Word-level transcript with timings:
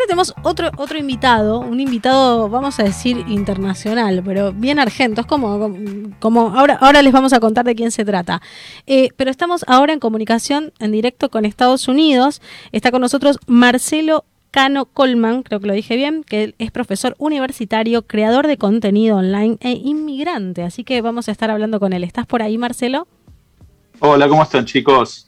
ahora 0.00 0.06
tenemos 0.06 0.34
otro, 0.42 0.70
otro 0.78 0.98
invitado, 0.98 1.60
un 1.60 1.78
invitado, 1.78 2.48
vamos 2.48 2.80
a 2.80 2.84
decir, 2.84 3.22
internacional, 3.28 4.22
pero 4.24 4.52
bien 4.52 4.78
argento. 4.78 5.20
Es 5.20 5.26
como, 5.26 5.74
como 6.18 6.58
ahora, 6.58 6.78
ahora 6.80 7.02
les 7.02 7.12
vamos 7.12 7.32
a 7.32 7.40
contar 7.40 7.66
de 7.66 7.74
quién 7.74 7.90
se 7.90 8.04
trata. 8.04 8.40
Eh, 8.86 9.10
pero 9.16 9.30
estamos 9.30 9.64
ahora 9.68 9.92
en 9.92 10.00
comunicación 10.00 10.72
en 10.78 10.92
directo 10.92 11.28
con 11.28 11.44
Estados 11.44 11.86
Unidos. 11.86 12.40
Está 12.72 12.90
con 12.90 13.02
nosotros 13.02 13.38
Marcelo 13.46 14.24
Cano 14.50 14.86
Colman, 14.86 15.42
creo 15.42 15.60
que 15.60 15.66
lo 15.66 15.74
dije 15.74 15.96
bien, 15.96 16.24
que 16.24 16.54
es 16.58 16.70
profesor 16.70 17.14
universitario, 17.18 18.02
creador 18.02 18.46
de 18.46 18.56
contenido 18.56 19.18
online 19.18 19.58
e 19.60 19.72
inmigrante. 19.72 20.62
Así 20.62 20.82
que 20.82 21.02
vamos 21.02 21.28
a 21.28 21.32
estar 21.32 21.50
hablando 21.50 21.78
con 21.78 21.92
él. 21.92 22.04
¿Estás 22.04 22.26
por 22.26 22.42
ahí, 22.42 22.56
Marcelo? 22.56 23.06
Hola, 24.00 24.28
¿cómo 24.28 24.42
están 24.42 24.64
chicos? 24.64 25.26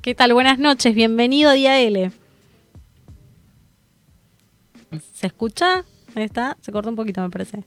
¿Qué 0.00 0.14
tal? 0.14 0.34
Buenas 0.34 0.58
noches, 0.58 0.94
bienvenido 0.94 1.50
Día 1.52 1.80
L. 1.80 2.12
¿Se 5.12 5.26
escucha? 5.26 5.84
Ahí 6.14 6.24
está, 6.24 6.56
se 6.60 6.70
cortó 6.70 6.90
un 6.90 6.96
poquito, 6.96 7.20
me 7.22 7.30
parece. 7.30 7.64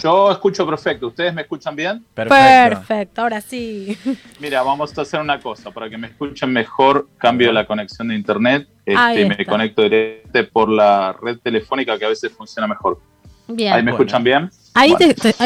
Yo 0.00 0.30
escucho 0.30 0.64
perfecto. 0.64 1.08
¿Ustedes 1.08 1.34
me 1.34 1.42
escuchan 1.42 1.74
bien? 1.74 2.04
Perfecto. 2.14 3.22
ahora 3.22 3.40
sí. 3.40 3.98
Mira, 4.40 4.62
vamos 4.62 4.96
a 4.96 5.02
hacer 5.02 5.20
una 5.20 5.40
cosa. 5.40 5.72
Para 5.72 5.90
que 5.90 5.98
me 5.98 6.08
escuchen 6.08 6.52
mejor, 6.52 7.08
cambio 7.18 7.52
la 7.52 7.66
conexión 7.66 8.08
de 8.08 8.14
internet 8.14 8.68
este, 8.86 9.22
y 9.22 9.24
me 9.28 9.44
conecto 9.44 9.82
directamente 9.82 10.44
por 10.44 10.68
la 10.68 11.12
red 11.20 11.38
telefónica 11.38 11.98
que 11.98 12.04
a 12.04 12.08
veces 12.08 12.30
funciona 12.32 12.68
mejor. 12.68 13.00
Bien. 13.48 13.72
¿Ahí 13.72 13.82
me 13.82 13.90
escuchan 13.90 14.22
bien? 14.22 14.48
Ahí, 14.74 14.94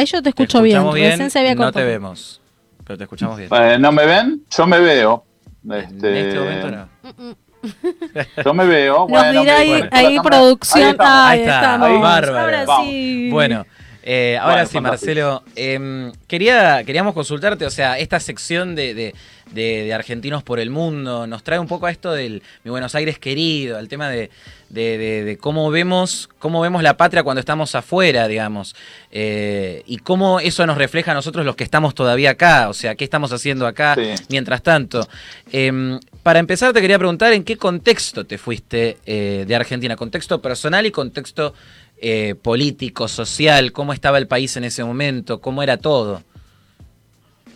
yo 0.05 0.21
te 0.21 0.29
escucho 0.29 0.61
bien. 0.61 0.83
no 0.83 1.71
te 1.71 1.83
vemos, 1.83 2.39
pero 2.85 2.97
te 2.97 3.03
escuchamos 3.05 3.37
bien. 3.37 3.49
Eh, 3.51 3.79
¿No 3.79 3.91
me 3.91 4.05
ven? 4.05 4.43
Yo 4.55 4.67
me 4.67 4.79
veo. 4.79 5.23
Este... 5.71 6.07
En 6.07 6.27
este 6.27 6.39
momento 6.39 6.71
no. 6.71 7.48
Yo 8.45 8.53
me 8.53 8.65
veo. 8.65 9.07
Nos 9.09 9.31
dirá 9.31 9.57
ahí, 9.91 10.19
producción. 10.21 10.95
Ahí, 10.99 11.41
está, 11.41 11.77
bárbaro. 11.77 12.39
Ahora 12.39 12.65
sí. 12.81 13.29
Bueno. 13.31 13.65
Eh, 14.03 14.37
ahora 14.41 14.65
sí, 14.65 14.79
Marcelo, 14.79 15.43
em, 15.55 16.11
quería, 16.27 16.83
queríamos 16.85 17.13
consultarte, 17.13 17.65
o 17.65 17.69
sea, 17.69 17.99
esta 17.99 18.19
sección 18.19 18.73
de, 18.75 19.13
de, 19.51 19.93
argentinos 19.93 20.43
por 20.43 20.59
el 20.59 20.69
mundo 20.69 21.27
nos 21.27 21.43
trae 21.43 21.59
un 21.59 21.67
poco 21.67 21.85
a 21.85 21.91
esto 21.91 22.11
del 22.13 22.41
mi 22.63 22.71
Buenos 22.71 22.95
Aires 22.95 23.19
querido, 23.19 23.77
al 23.77 23.87
tema 23.89 24.09
de, 24.09 25.37
cómo 25.41 25.69
vemos 25.71 26.29
cómo 26.39 26.61
vemos 26.61 26.83
la 26.83 26.95
patria 26.95 27.23
cuando 27.23 27.39
estamos 27.39 27.75
afuera, 27.75 28.27
digamos, 28.27 28.75
eh, 29.11 29.83
y 29.85 29.97
cómo 29.97 30.39
eso 30.39 30.65
nos 30.65 30.77
refleja 30.77 31.11
a 31.11 31.15
nosotros 31.15 31.45
los 31.45 31.55
que 31.55 31.63
estamos 31.63 31.93
todavía 31.93 32.31
acá, 32.31 32.69
o 32.69 32.73
sea, 32.73 32.95
qué 32.95 33.03
estamos 33.03 33.33
haciendo 33.33 33.67
acá 33.67 33.97
mientras 34.29 34.63
tanto. 34.63 35.07
Em, 35.51 35.99
para 36.23 36.39
empezar, 36.39 36.71
te 36.71 36.81
quería 36.81 36.97
preguntar 36.97 37.33
en 37.33 37.43
qué 37.43 37.57
contexto 37.57 38.25
te 38.25 38.37
fuiste 38.37 38.97
eh, 39.05 39.45
de 39.47 39.55
Argentina, 39.55 39.95
contexto 39.95 40.41
personal 40.41 40.85
y 40.85 40.91
contexto 40.91 41.53
eh, 42.01 42.35
político, 42.35 43.07
social, 43.07 43.71
cómo 43.71 43.93
estaba 43.93 44.17
el 44.17 44.27
país 44.27 44.55
en 44.57 44.63
ese 44.63 44.83
momento, 44.83 45.41
cómo 45.41 45.63
era 45.63 45.77
todo. 45.77 46.23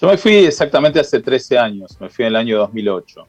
Yo 0.01 0.07
me 0.07 0.17
fui 0.17 0.33
exactamente 0.33 0.99
hace 0.99 1.21
13 1.21 1.57
años, 1.57 1.95
me 1.99 2.09
fui 2.09 2.25
en 2.25 2.29
el 2.29 2.35
año 2.35 2.57
2008, 2.57 3.27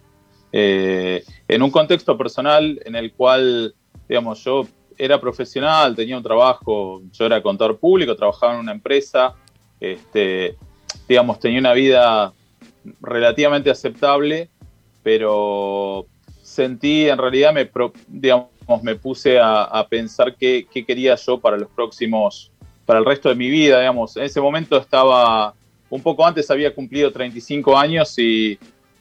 eh, 0.52 1.24
en 1.46 1.62
un 1.62 1.70
contexto 1.70 2.18
personal 2.18 2.80
en 2.84 2.96
el 2.96 3.12
cual, 3.12 3.74
digamos, 4.08 4.42
yo 4.42 4.66
era 4.98 5.20
profesional, 5.20 5.94
tenía 5.94 6.16
un 6.16 6.22
trabajo, 6.22 7.02
yo 7.12 7.26
era 7.26 7.42
contador 7.42 7.78
público, 7.78 8.16
trabajaba 8.16 8.54
en 8.54 8.60
una 8.60 8.72
empresa, 8.72 9.34
este, 9.80 10.56
digamos, 11.08 11.38
tenía 11.38 11.60
una 11.60 11.72
vida 11.72 12.32
relativamente 13.00 13.70
aceptable, 13.70 14.48
pero 15.02 16.06
sentí, 16.42 17.08
en 17.08 17.18
realidad, 17.18 17.52
me, 17.52 17.70
me 18.82 18.96
puse 18.96 19.38
a, 19.40 19.86
pensar 19.88 20.34
qué, 20.36 20.66
quería 20.86 21.14
yo 21.16 21.38
para 21.38 21.56
los 21.56 21.68
próximos, 21.70 22.50
para 22.84 22.98
el 22.98 23.04
resto 23.04 23.28
de 23.28 23.34
mi 23.34 23.48
vida, 23.50 23.80
digamos. 23.80 24.16
En 24.16 24.24
ese 24.24 24.40
momento 24.40 24.76
estaba, 24.76 25.54
un 25.90 26.02
poco 26.02 26.26
antes 26.26 26.50
había 26.50 26.74
cumplido 26.74 27.12
35 27.12 27.76
años 27.76 28.18
y 28.18 28.58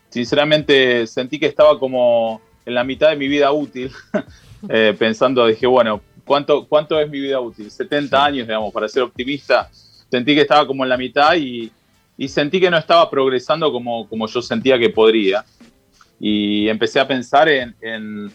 sinceramente 0.09 1.07
sentí 1.07 1.39
que 1.39 1.47
estaba 1.47 1.79
como 1.79 2.41
en 2.65 2.75
la 2.75 2.83
mitad 2.83 3.09
de 3.09 3.15
mi 3.15 3.27
vida 3.27 3.51
útil, 3.51 3.91
eh, 4.69 4.95
pensando, 4.97 5.45
dije, 5.47 5.67
bueno, 5.67 6.01
¿cuánto, 6.25 6.65
¿cuánto 6.65 6.99
es 6.99 7.09
mi 7.09 7.19
vida 7.19 7.39
útil? 7.39 7.69
70 7.69 8.25
años, 8.25 8.47
digamos, 8.47 8.73
para 8.73 8.87
ser 8.87 9.03
optimista. 9.03 9.69
Sentí 10.09 10.35
que 10.35 10.41
estaba 10.41 10.67
como 10.67 10.83
en 10.83 10.89
la 10.89 10.97
mitad 10.97 11.35
y, 11.35 11.71
sentí 12.27 12.59
que 12.59 12.69
no 12.69 12.77
estaba 12.77 13.09
progresando 13.09 13.71
como, 13.71 14.07
como 14.07 14.27
yo 14.27 14.41
sentía 14.41 14.77
que 14.77 14.89
podría. 14.89 15.43
Y 16.19 16.69
empecé 16.69 16.99
a 16.99 17.07
pensar 17.07 17.49
en 17.49 18.31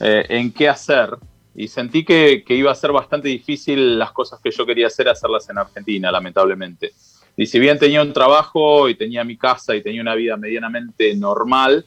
eh, 0.00 0.26
en 0.28 0.52
qué 0.52 0.68
hacer 0.68 1.18
y 1.60 1.66
sentí 1.66 2.04
que, 2.04 2.44
iba 2.50 2.70
a 2.70 2.74
ser 2.76 2.92
bastante 2.92 3.26
difícil 3.26 3.98
las 3.98 4.12
cosas 4.12 4.38
que 4.40 4.52
yo 4.52 4.64
quería 4.64 4.86
hacer, 4.86 5.08
hacerlas 5.08 5.50
en 5.50 5.58
Argentina, 5.58 6.12
lamentablemente. 6.12 6.92
Y 7.36 7.46
si 7.46 7.58
bien 7.58 7.80
tenía 7.80 8.00
un 8.00 8.12
trabajo 8.12 8.88
y 8.88 8.94
tenía 8.94 9.24
mi 9.24 9.36
casa 9.36 9.74
y 9.74 9.82
tenía 9.82 10.00
una 10.00 10.14
vida 10.14 10.36
medianamente 10.36 11.16
normal, 11.16 11.84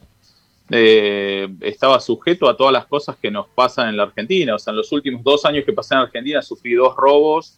eh, 0.69 1.47
estaba 1.61 2.01
sujeto 2.01 2.49
a 2.49 2.57
todas 2.57 2.73
las 2.73 2.85
cosas 2.85 3.15
que 3.15 3.31
nos 3.31 3.47
pasan 3.47 3.87
en 3.87 3.95
la 3.95 4.03
Argentina. 4.03 4.55
O 4.55 4.59
sea, 4.59 4.71
en 4.71 4.77
los 4.77 4.91
últimos 4.91 5.23
dos 5.23 5.45
años 5.45 5.63
que 5.63 5.71
pasé 5.71 5.93
en 5.93 6.01
Argentina 6.01 6.41
sufrí 6.41 6.73
dos 6.73 6.93
robos. 6.97 7.57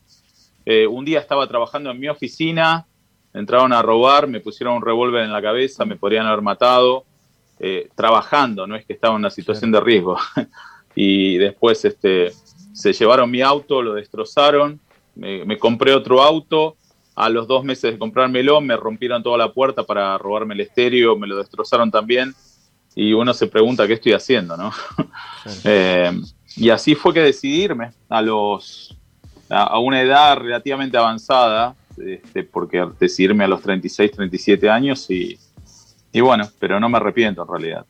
Eh, 0.67 0.85
un 0.85 1.05
día 1.05 1.19
estaba 1.19 1.47
trabajando 1.47 1.89
en 1.89 1.99
mi 1.99 2.09
oficina, 2.09 2.85
entraron 3.33 3.73
a 3.73 3.81
robar, 3.81 4.27
me 4.27 4.39
pusieron 4.39 4.75
un 4.75 4.85
revólver 4.85 5.23
en 5.23 5.33
la 5.33 5.41
cabeza, 5.41 5.83
me 5.83 5.95
podrían 5.95 6.27
haber 6.27 6.43
matado. 6.43 7.05
Eh, 7.59 7.89
trabajando, 7.95 8.65
no 8.67 8.75
es 8.75 8.85
que 8.85 8.93
estaba 8.93 9.13
en 9.13 9.19
una 9.19 9.29
situación 9.29 9.71
de 9.71 9.79
riesgo. 9.79 10.17
y 10.95 11.37
después 11.37 11.85
este, 11.85 12.31
se 12.73 12.93
llevaron 12.93 13.29
mi 13.29 13.41
auto, 13.41 13.81
lo 13.81 13.93
destrozaron, 13.93 14.79
me, 15.15 15.57
compré 15.57 15.93
otro 15.93 16.21
auto, 16.21 16.75
a 17.15 17.29
los 17.29 17.47
dos 17.47 17.63
meses 17.63 17.93
de 17.93 17.99
comprármelo 17.99 18.59
me 18.59 18.75
rompieron 18.75 19.21
toda 19.21 19.37
la 19.37 19.53
puerta 19.53 19.83
para 19.83 20.17
robarme 20.17 20.55
el 20.55 20.61
estéreo, 20.61 21.15
me 21.15 21.27
lo 21.27 21.37
destrozaron 21.37 21.91
también 21.91 22.33
y 22.95 23.13
uno 23.13 23.33
se 23.35 23.45
pregunta 23.45 23.85
qué 23.85 23.93
estoy 23.93 24.13
haciendo, 24.13 24.57
¿no? 24.57 24.71
Eh, 25.65 26.09
y 26.55 26.69
así 26.69 26.95
fue 26.95 27.13
que 27.13 27.19
decidirme 27.19 27.91
a 28.07 28.21
los 28.21 28.97
a, 29.49 29.77
una 29.77 30.01
edad 30.01 30.37
relativamente 30.37 30.97
avanzada, 30.97 31.75
este, 31.97 32.43
porque 32.43 32.87
decidirme 32.97 33.43
a 33.43 33.49
los 33.49 33.61
36, 33.61 34.11
37 34.11 34.69
años 34.69 35.09
y, 35.09 35.37
y 36.13 36.21
bueno, 36.21 36.47
pero 36.59 36.79
no 36.79 36.87
me 36.87 36.97
arrepiento 36.97 37.41
en 37.41 37.47
realidad. 37.49 37.85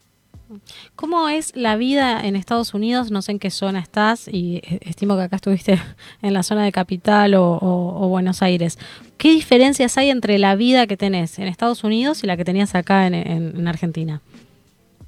¿Cómo 0.96 1.30
es 1.30 1.56
la 1.56 1.76
vida 1.76 2.26
en 2.26 2.36
Estados 2.36 2.74
Unidos? 2.74 3.12
No 3.12 3.22
sé 3.22 3.34
en 3.34 3.40
qué 3.40 3.50
zona 3.50 3.80
estás 3.80 4.28
y 4.28 4.62
estimo 4.82 5.16
que 5.16 5.24
acá 5.24 5.36
estuviste 5.36 5.80
en 6.22 6.34
la 6.34 6.44
zona 6.44 6.64
de 6.64 6.72
Capital 6.72 7.34
o, 7.36 8.08
Buenos 8.10 8.42
Aires. 8.42 8.80
¿Qué 9.18 9.30
diferencias 9.32 9.98
hay 9.98 10.10
entre 10.10 10.38
la 10.38 10.56
vida 10.56 10.88
que 10.88 10.98
tenés 10.98 11.38
en 11.40 11.48
Estados 11.48 11.84
Unidos 11.84 12.24
y 12.24 12.28
la 12.28 12.38
que 12.38 12.46
tenías 12.46 12.76
acá 12.76 13.08
en, 13.08 13.68
Argentina? 13.68 14.22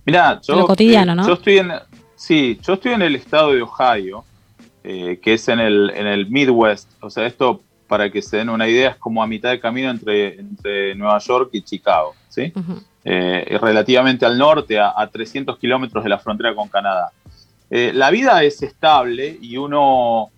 Mira, 0.05 0.39
yo, 0.41 0.55
lo 0.55 0.67
cotidiano, 0.67 1.13
eh, 1.13 1.15
¿no? 1.15 1.27
Yo 1.27 1.33
estoy 1.33 1.57
en, 1.57 1.71
sí, 2.15 2.59
yo 2.61 2.73
estoy 2.73 2.93
en 2.93 3.01
el 3.01 3.15
estado 3.15 3.53
de 3.53 3.61
Ohio, 3.61 4.23
eh, 4.83 5.19
que 5.21 5.33
es 5.33 5.47
en 5.47 5.59
el, 5.59 5.91
en 5.95 6.07
el 6.07 6.29
Midwest. 6.29 6.89
O 7.01 7.09
sea, 7.09 7.25
esto 7.25 7.61
para 7.87 8.09
que 8.11 8.21
se 8.21 8.37
den 8.37 8.49
una 8.49 8.67
idea 8.67 8.91
es 8.91 8.95
como 8.97 9.21
a 9.21 9.27
mitad 9.27 9.51
de 9.51 9.59
camino 9.59 9.89
entre, 9.89 10.39
entre 10.39 10.95
Nueva 10.95 11.19
York 11.19 11.49
y 11.53 11.61
Chicago, 11.61 12.15
¿sí? 12.29 12.51
Eh, 13.07 13.59
relativamente 13.61 14.25
al 14.25 14.35
norte, 14.35 14.79
a, 14.79 15.07
300 15.11 15.59
kilómetros 15.59 16.03
de 16.03 16.09
la 16.09 16.17
frontera 16.17 16.55
con 16.55 16.67
Canadá. 16.67 17.11
Eh, 17.69 17.91
la 17.93 18.09
vida 18.09 18.41
es 18.43 18.63
estable 18.63 19.37
y 19.39 19.57
uno 19.57 20.31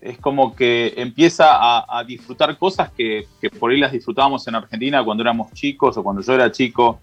es 0.00 0.16
como 0.18 0.54
que 0.54 0.94
empieza 0.96 1.48
a, 1.50 2.04
disfrutar 2.04 2.56
cosas 2.56 2.92
que, 2.92 3.26
por 3.58 3.72
ahí 3.72 3.80
las 3.80 3.90
disfrutábamos 3.90 4.46
en 4.46 4.54
Argentina 4.54 5.02
cuando 5.04 5.24
éramos 5.24 5.52
chicos 5.54 5.96
o 5.96 6.04
cuando 6.04 6.22
yo 6.22 6.34
era 6.34 6.52
chico, 6.52 7.00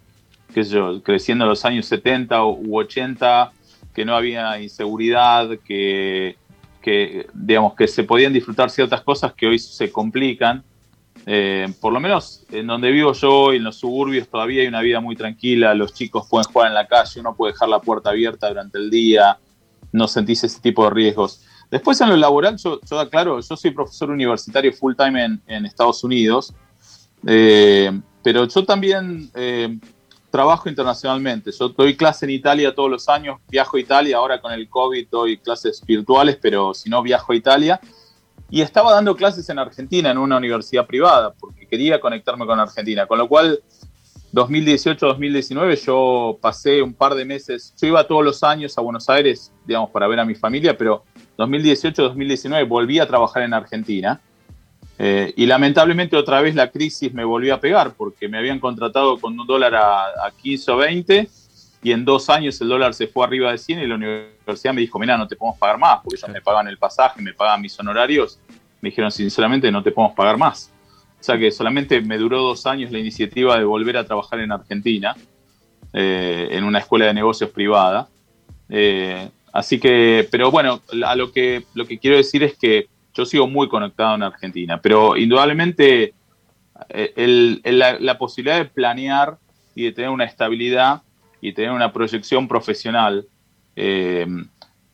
que 0.53 0.63
yo, 0.63 1.03
creciendo 1.03 1.43
en 1.43 1.49
los 1.49 1.65
años 1.65 1.87
70 1.87 2.45
u 2.45 2.77
80, 2.77 3.51
que 3.93 4.05
no 4.05 4.15
había 4.15 4.61
inseguridad, 4.61 5.49
que, 5.65 6.37
que, 6.81 7.27
digamos, 7.33 7.73
que 7.73 7.89
se 7.89 8.05
podían 8.05 8.31
disfrutar 8.31 8.69
ciertas 8.69 9.01
cosas 9.01 9.33
que 9.33 9.47
hoy 9.47 9.59
se 9.59 9.91
complican. 9.91 10.63
Eh, 11.27 11.73
por 11.81 11.91
lo 11.91 11.99
menos 11.99 12.43
en 12.51 12.67
donde 12.67 12.91
vivo 12.91 13.13
yo 13.13 13.51
y 13.51 13.57
en 13.57 13.63
los 13.63 13.77
suburbios 13.77 14.27
todavía 14.27 14.61
hay 14.61 14.67
una 14.67 14.81
vida 14.81 14.99
muy 14.99 15.15
tranquila, 15.15 15.73
los 15.73 15.91
chicos 15.91 16.27
pueden 16.29 16.45
jugar 16.51 16.67
en 16.67 16.75
la 16.75 16.85
calle, 16.85 17.19
uno 17.19 17.35
puede 17.35 17.53
dejar 17.53 17.67
la 17.67 17.81
puerta 17.81 18.11
abierta 18.11 18.47
durante 18.47 18.77
el 18.77 18.91
día, 18.91 19.39
no 19.91 20.07
sentís 20.07 20.43
ese 20.43 20.59
tipo 20.59 20.83
de 20.83 20.91
riesgos. 20.91 21.41
Después 21.71 21.99
en 22.01 22.09
lo 22.09 22.17
laboral, 22.17 22.57
yo, 22.57 22.79
yo 22.87 22.99
aclaro, 22.99 23.39
yo 23.39 23.57
soy 23.57 23.71
profesor 23.71 24.11
universitario 24.11 24.71
full 24.71 24.93
time 24.95 25.39
en, 25.47 25.65
Estados 25.65 26.03
Unidos, 26.03 26.53
eh, 27.25 27.91
pero 28.21 28.47
yo 28.47 28.63
también 28.63 29.31
eh, 29.33 29.79
trabajo 30.29 30.69
internacionalmente. 30.69 31.51
Yo 31.51 31.69
doy 31.69 31.97
clase 31.97 32.25
en 32.25 32.31
Italia 32.31 32.75
todos 32.75 32.91
los 32.91 33.09
años, 33.09 33.39
viajo 33.49 33.77
a 33.77 33.79
Italia, 33.79 34.17
ahora 34.17 34.39
con 34.39 34.53
el 34.53 34.69
COVID 34.69 35.07
doy 35.09 35.37
clases 35.37 35.83
virtuales, 35.83 36.37
pero 36.39 36.75
si 36.75 36.87
no 36.87 37.01
viajo 37.01 37.33
a 37.33 37.35
Italia 37.35 37.81
y 38.49 38.61
estaba 38.61 38.93
dando 38.93 39.15
clases 39.15 39.49
en 39.49 39.59
Argentina 39.59 40.11
en 40.11 40.17
una 40.17 40.37
universidad 40.37 40.85
privada 40.85 41.33
porque 41.33 41.67
quería 41.67 41.99
conectarme 41.99 42.45
con 42.45 42.59
Argentina, 42.59 43.07
con 43.07 43.17
lo 43.17 43.27
cual 43.27 43.59
2018-2019 44.33 45.85
yo 45.85 46.37
pasé 46.41 46.81
un 46.81 46.93
par 46.93 47.15
de 47.15 47.25
meses, 47.25 47.73
yo 47.79 47.87
iba 47.87 48.05
todos 48.05 48.23
los 48.23 48.43
años 48.43 48.77
a 48.77 48.81
Buenos 48.81 49.09
Aires, 49.09 49.51
digamos, 49.65 49.89
para 49.89 50.07
ver 50.07 50.19
a 50.19 50.25
mi 50.25 50.35
familia, 50.35 50.77
pero 50.77 51.03
2018-2019 51.37 52.67
volví 52.67 52.99
a 52.99 53.07
trabajar 53.07 53.43
en 53.43 53.53
Argentina. 53.53 54.19
Eh, 54.97 55.33
y 55.35 55.45
lamentablemente 55.45 56.15
otra 56.15 56.39
vez 56.39 56.55
la 56.55 56.71
crisis 56.71 57.13
me 57.13 57.25
volvió 57.25 57.53
a 57.53 57.59
pegar 57.59 57.95
porque 57.95 58.29
me 58.29 58.37
habían 58.37 58.61
contratado 58.61 59.19
con 59.19 59.37
un 59.37 59.45
dólar 59.45 59.75
a, 59.75 60.05
a 60.25 60.31
15 60.41 60.71
o 60.71 60.77
20 60.77 61.29
y 61.85 61.91
en 61.91 62.03
dos 62.03 62.31
años 62.31 62.59
el 62.61 62.67
dólar 62.67 62.95
se 62.95 63.05
fue 63.05 63.23
arriba 63.23 63.51
de 63.51 63.59
100 63.59 63.79
y 63.79 63.85
la 63.85 63.93
universidad 63.93 64.73
me 64.73 64.81
dijo, 64.81 64.97
mira, 64.97 65.19
no 65.19 65.27
te 65.27 65.35
podemos 65.35 65.59
pagar 65.59 65.77
más 65.77 65.99
porque 66.01 66.15
ellos 66.15 66.29
me 66.31 66.41
pagan 66.41 66.67
el 66.67 66.79
pasaje, 66.79 67.21
me 67.21 67.31
pagan 67.31 67.61
mis 67.61 67.79
honorarios. 67.79 68.39
Me 68.81 68.89
dijeron, 68.89 69.11
sinceramente, 69.11 69.71
no 69.71 69.83
te 69.83 69.91
podemos 69.91 70.15
pagar 70.15 70.35
más. 70.35 70.73
O 71.19 71.23
sea 71.23 71.37
que 71.37 71.51
solamente 71.51 72.01
me 72.01 72.17
duró 72.17 72.41
dos 72.41 72.65
años 72.65 72.91
la 72.91 72.97
iniciativa 72.97 73.59
de 73.59 73.65
volver 73.65 73.97
a 73.97 74.03
trabajar 74.03 74.39
en 74.39 74.51
Argentina, 74.51 75.15
eh, 75.93 76.47
en 76.49 76.63
una 76.63 76.79
escuela 76.79 77.05
de 77.05 77.13
negocios 77.13 77.51
privada. 77.51 78.09
Eh, 78.67 79.29
así 79.53 79.79
que, 79.79 80.27
pero 80.31 80.49
bueno, 80.49 80.81
a 81.05 81.15
lo 81.15 81.31
que, 81.31 81.65
lo 81.75 81.85
que 81.85 81.99
quiero 81.99 82.17
decir 82.17 82.41
es 82.41 82.57
que 82.57 82.87
yo 83.13 83.27
sigo 83.27 83.45
muy 83.45 83.69
conectado 83.69 84.15
en 84.15 84.23
Argentina, 84.23 84.81
pero 84.81 85.15
indudablemente 85.15 86.15
eh, 86.89 87.59
la, 87.63 88.17
posibilidad 88.17 88.57
de 88.57 88.65
planear 88.65 89.37
y 89.75 89.83
de 89.83 89.91
tener 89.91 90.09
una 90.09 90.25
estabilidad 90.25 91.03
y 91.47 91.53
tener 91.53 91.71
una 91.71 91.93
proyección 91.93 92.47
profesional 92.47 93.27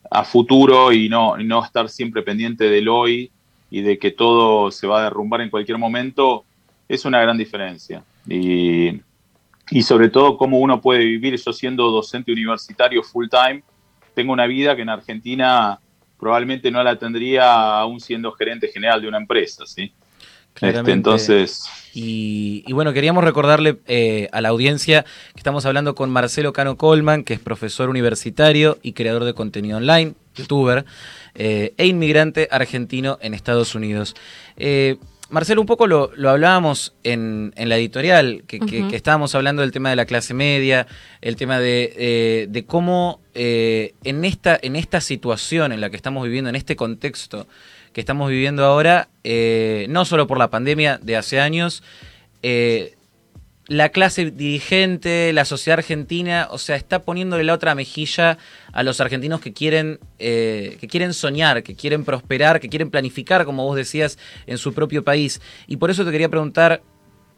a 0.09 0.24
futuro 0.25 0.92
y 0.92 1.07
no, 1.07 1.38
no 1.38 1.63
estar 1.63 1.88
siempre 1.88 2.24
pendiente 2.24 2.65
del 2.65 2.89
hoy 2.89 3.31
y 3.69 3.81
de 3.81 3.98
que 3.98 4.12
todo 4.12 4.69
se 4.69 4.86
va 4.86 5.00
a 5.00 5.03
derrumbar 5.06 5.39
en 5.39 5.50
cualquier 5.50 5.77
momento, 5.77 6.44
es 6.89 7.06
una 7.06 7.21
gran 7.21 7.38
diferencia. 7.38 8.03
Y, 8.27 9.01
y 9.69 9.83
sobre 9.83 10.09
todo 10.09 10.36
cómo 10.36 10.59
uno 10.59 10.81
puede 10.81 11.06
vivir, 11.06 11.38
yo 11.38 11.53
siendo 11.53 11.89
docente 11.89 12.33
universitario 12.33 13.01
full 13.01 13.27
time, 13.30 13.63
tengo 14.13 14.33
una 14.33 14.45
vida 14.45 14.75
que 14.75 14.81
en 14.81 14.89
Argentina 14.89 15.80
probablemente 16.19 16.69
no 16.69 16.83
la 16.83 16.98
tendría 16.98 17.80
aún 17.80 18.01
siendo 18.01 18.33
gerente 18.33 18.68
general 18.68 19.01
de 19.01 19.07
una 19.07 19.18
empresa, 19.18 19.65
¿sí? 19.65 19.94
Este, 20.59 20.92
entonces. 20.92 21.63
Y, 21.94 22.71
bueno, 22.71 22.94
queríamos 22.94 23.24
recordarle 23.24 23.80
eh, 23.88 24.30
a 24.31 24.42
la 24.42 24.50
audiencia 24.50 25.03
que 25.03 25.39
estamos 25.39 25.65
hablando 25.65 25.95
con 25.95 26.09
Marcelo 26.09 26.53
Cano 26.53 26.77
Colman, 26.77 27.24
que 27.24 27.33
es 27.33 27.39
profesor 27.39 27.89
universitario 27.89 28.77
y 28.81 28.94
creador 28.94 29.25
de 29.25 29.33
contenido 29.33 29.77
online, 29.77 30.13
youtuber, 30.36 30.86
eh, 31.36 31.74
e 31.77 31.88
inmigrante 31.88 32.48
argentino 32.51 33.18
en 33.21 33.33
Estados 33.33 33.75
Unidos. 33.75 34.15
Eh, 34.56 34.98
Marcelo, 35.30 35.62
un 35.62 35.68
poco 35.68 35.88
lo, 35.88 36.12
hablábamos 36.30 36.94
en, 37.03 37.53
la 37.56 37.77
editorial, 37.77 38.44
que, 38.48 38.59
estábamos 38.92 39.33
hablando 39.33 39.62
del 39.62 39.71
tema 39.71 39.89
de 39.89 39.95
la 39.95 40.06
clase 40.06 40.33
media, 40.33 40.88
el 41.21 41.38
tema 41.38 41.57
de, 41.59 42.65
cómo 42.68 43.21
en, 43.33 44.25
esta, 44.25 44.59
en 44.62 44.75
esta 44.75 45.00
situación 45.00 45.71
en 45.71 45.80
la 45.80 45.89
que 45.89 45.95
estamos 45.95 46.25
viviendo, 46.25 46.50
en 46.50 46.57
este 46.57 46.75
contexto, 46.75 47.48
que 47.93 48.01
estamos 48.01 48.29
viviendo 48.29 48.63
ahora, 48.65 49.09
eh, 49.23 49.85
no 49.89 50.05
solo 50.05 50.27
por 50.27 50.38
la 50.38 50.49
pandemia 50.49 50.99
de 51.01 51.17
hace 51.17 51.39
años, 51.39 51.83
eh, 52.43 52.95
la 53.67 53.89
clase 53.89 54.31
dirigente, 54.31 55.31
la 55.33 55.45
sociedad 55.45 55.79
argentina, 55.79 56.47
o 56.51 56.57
sea, 56.57 56.75
está 56.75 57.03
poniéndole 57.03 57.43
la 57.43 57.53
otra 57.53 57.73
mejilla 57.73 58.38
a 58.73 58.83
los 58.83 58.99
argentinos 58.99 59.39
que 59.39 59.53
quieren, 59.53 59.99
eh, 60.19 60.77
que 60.81 60.88
quieren 60.88 61.13
soñar, 61.13 61.63
que 61.63 61.75
quieren 61.75 62.03
prosperar, 62.03 62.59
que 62.59 62.67
quieren 62.69 62.89
planificar, 62.89 63.45
como 63.45 63.65
vos 63.65 63.77
decías, 63.77 64.17
en 64.45 64.57
su 64.57 64.73
propio 64.73 65.03
país. 65.03 65.41
Y 65.67 65.77
por 65.77 65.89
eso 65.89 66.03
te 66.03 66.11
quería 66.11 66.27
preguntar, 66.27 66.81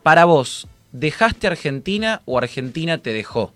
para 0.01 0.25
vos, 0.25 0.67
¿dejaste 0.91 1.45
Argentina 1.47 2.21
o 2.25 2.37
Argentina 2.37 2.97
te 2.97 3.13
dejó? 3.13 3.53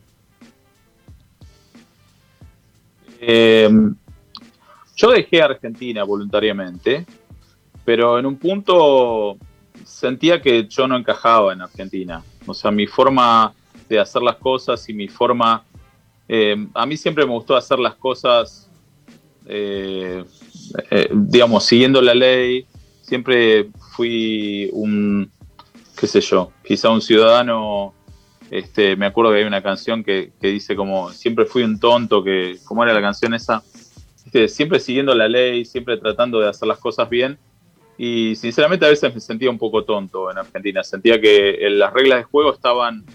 Yo 4.97 5.11
dejé 5.11 5.44
Argentina 5.44 6.03
voluntariamente, 6.03 7.05
pero 7.85 8.17
en 8.17 8.25
un 8.25 8.35
punto 8.35 9.38
sentía 9.85 10.41
que 10.41 10.67
yo 10.67 10.88
no 10.88 10.97
encajaba 10.97 11.53
en 11.53 11.61
Argentina. 11.61 12.23
O 12.47 12.53
sea, 12.55 12.71
mi 12.71 12.88
forma 12.88 13.53
de 13.88 13.99
hacer 13.99 14.23
las 14.23 14.38
cosas 14.38 14.89
y 14.89 14.94
mi 14.94 15.07
forma... 15.07 15.63
Eh, 16.27 16.67
a 16.73 16.85
mí 16.88 16.97
siempre 16.97 17.25
me 17.25 17.31
gustó 17.31 17.55
hacer 17.55 17.77
las 17.77 17.95
cosas, 17.95 18.69
eh, 19.45 20.25
eh, 20.89 21.09
digamos, 21.13 21.63
siguiendo 21.63 22.01
la 22.01 22.15
ley. 22.15 22.65
Siempre 23.01 23.69
fui 23.95 24.67
un, 24.73 25.31
qué 25.97 26.07
sé 26.07 26.21
yo, 26.21 26.51
quizá 26.65 26.89
un 26.89 27.01
ciudadano 27.01 27.94
este, 28.49 28.95
me 28.95 29.05
acuerdo 29.05 29.31
que 29.31 29.39
hay 29.39 29.44
una 29.44 29.61
canción 29.61 30.03
que, 30.03 30.31
que, 30.39 30.47
dice 30.47 30.75
como 30.75 31.11
siempre 31.11 31.45
fui 31.45 31.63
un 31.63 31.79
tonto, 31.79 32.23
que, 32.23 32.57
¿cómo 32.65 32.83
era 32.83 32.94
la 32.94 33.01
canción 33.01 33.33
esa? 33.33 33.61
Siempre 34.47 34.79
siguiendo 34.79 35.13
la 35.15 35.27
ley, 35.27 35.65
siempre 35.65 35.97
tratando 35.97 36.39
de 36.39 36.50
hacer 36.50 36.68
las 36.68 36.79
cosas 36.79 37.09
bien. 37.09 37.38
Y 37.97 38.35
sinceramente 38.35 38.85
a 38.85 38.89
veces 38.89 39.13
me 39.13 39.19
sentía 39.19 39.50
un 39.50 39.57
poco 39.57 39.83
tonto 39.83 40.29
en 40.29 40.38
Argentina. 40.38 40.83
Sentía 40.83 41.19
que 41.19 41.57
las 41.71 41.94
reglas 41.94 42.19
de 42.19 42.24
juego 42.24 42.53
estaban, 42.53 43.06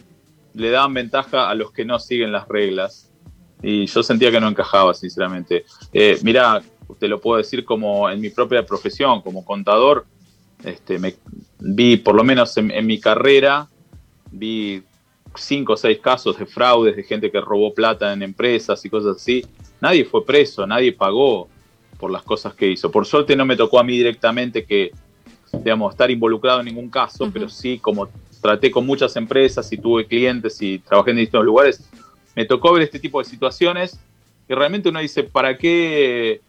le 0.54 0.70
daban 0.70 0.94
ventaja 0.94 1.48
a 1.48 1.54
los 1.54 1.72
que 1.72 1.84
no 1.84 1.98
siguen 1.98 2.32
las 2.32 2.48
reglas. 2.48 3.10
Y 3.62 3.86
yo 3.86 4.02
sentía 4.02 4.32
que 4.32 4.40
no 4.40 4.48
encajaba, 4.48 4.92
sinceramente. 4.92 5.64
Eh, 5.92 6.18
mira, 6.24 6.62
te 6.98 7.06
lo 7.06 7.20
puedo 7.20 7.38
decir 7.38 7.64
como 7.64 8.10
en 8.10 8.20
mi 8.20 8.30
propia 8.30 8.66
profesión, 8.66 9.22
como 9.22 9.44
contador, 9.44 10.04
este, 10.64 10.98
me, 10.98 11.14
vi 11.60 11.96
por 11.96 12.14
lo 12.14 12.24
menos 12.24 12.56
en, 12.56 12.70
en 12.72 12.86
mi 12.86 12.98
carrera, 12.98 13.68
vi 14.32 14.82
cinco 15.36 15.74
o 15.74 15.76
seis 15.76 15.98
casos 15.98 16.38
de 16.38 16.46
fraudes, 16.46 16.96
de 16.96 17.04
gente 17.04 17.30
que 17.30 17.40
robó 17.40 17.72
plata 17.72 18.12
en 18.12 18.22
empresas 18.22 18.84
y 18.84 18.90
cosas 18.90 19.16
así 19.16 19.44
nadie 19.82 20.04
fue 20.04 20.24
preso, 20.24 20.64
nadie 20.64 20.92
pagó 20.92 21.48
por 21.98 22.10
las 22.10 22.22
cosas 22.22 22.54
que 22.54 22.70
hizo. 22.70 22.90
Por 22.90 23.04
suerte 23.04 23.34
no 23.34 23.44
me 23.44 23.56
tocó 23.56 23.80
a 23.80 23.84
mí 23.84 23.96
directamente 23.96 24.64
que, 24.64 24.92
digamos, 25.52 25.92
estar 25.92 26.08
involucrado 26.08 26.60
en 26.60 26.66
ningún 26.66 26.88
caso, 26.88 27.28
pero 27.32 27.48
sí 27.48 27.78
como 27.78 28.08
traté 28.40 28.70
con 28.70 28.86
muchas 28.86 29.14
empresas 29.16 29.70
y 29.72 29.76
tuve 29.76 30.06
clientes 30.06 30.62
y 30.62 30.78
trabajé 30.78 31.10
en 31.10 31.16
distintos 31.16 31.44
lugares, 31.44 31.90
me 32.34 32.44
tocó 32.44 32.72
ver 32.72 32.82
este 32.82 33.00
tipo 33.00 33.18
de 33.18 33.24
situaciones 33.24 33.98
y 34.48 34.54
realmente 34.54 34.88
uno 34.88 35.00
dice, 35.00 35.24
¿para 35.24 35.58
qué? 35.58 36.40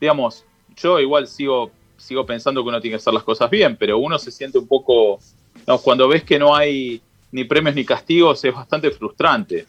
Digamos, 0.00 0.44
yo 0.76 1.00
igual 1.00 1.26
sigo, 1.26 1.72
sigo 1.96 2.24
pensando 2.24 2.62
que 2.62 2.68
uno 2.68 2.80
tiene 2.80 2.92
que 2.92 3.00
hacer 3.00 3.12
las 3.12 3.24
cosas 3.24 3.50
bien, 3.50 3.76
pero 3.76 3.98
uno 3.98 4.18
se 4.20 4.30
siente 4.30 4.56
un 4.56 4.68
poco, 4.68 5.18
digamos, 5.56 5.82
cuando 5.82 6.06
ves 6.06 6.22
que 6.22 6.38
no 6.38 6.54
hay 6.54 7.02
ni 7.32 7.42
premios 7.42 7.74
ni 7.74 7.84
castigos 7.84 8.44
es 8.44 8.54
bastante 8.54 8.90
frustrante. 8.92 9.66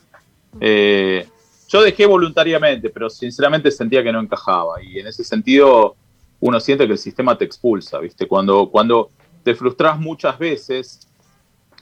Eh, 0.61 1.27
yo 1.69 1.81
dejé 1.83 2.05
voluntariamente, 2.07 2.89
pero 2.89 3.09
sinceramente 3.09 3.69
sentía 3.69 4.03
que 4.03 4.11
no 4.11 4.19
encajaba. 4.19 4.81
Y 4.81 4.99
en 4.99 5.07
ese 5.07 5.23
sentido, 5.23 5.95
uno 6.39 6.59
siente 6.59 6.87
que 6.87 6.93
el 6.93 6.97
sistema 6.97 7.37
te 7.37 7.45
expulsa, 7.45 7.99
¿viste? 7.99 8.27
Cuando, 8.27 8.69
cuando 8.69 9.11
te 9.43 9.53
frustras 9.53 9.99
muchas 9.99 10.37
veces 10.39 11.07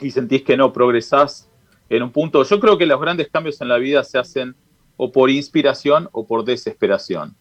y 0.00 0.10
sentís 0.10 0.42
que 0.42 0.56
no 0.56 0.72
progresás 0.72 1.48
en 1.88 2.02
un 2.02 2.12
punto. 2.12 2.44
Yo 2.44 2.60
creo 2.60 2.76
que 2.76 2.84
los 2.84 3.00
grandes 3.00 3.28
cambios 3.30 3.60
en 3.62 3.68
la 3.68 3.78
vida 3.78 4.04
se 4.04 4.18
hacen 4.18 4.54
o 4.98 5.10
por 5.10 5.30
inspiración 5.30 6.08
o 6.12 6.26
por 6.26 6.44
desesperación. 6.44 7.34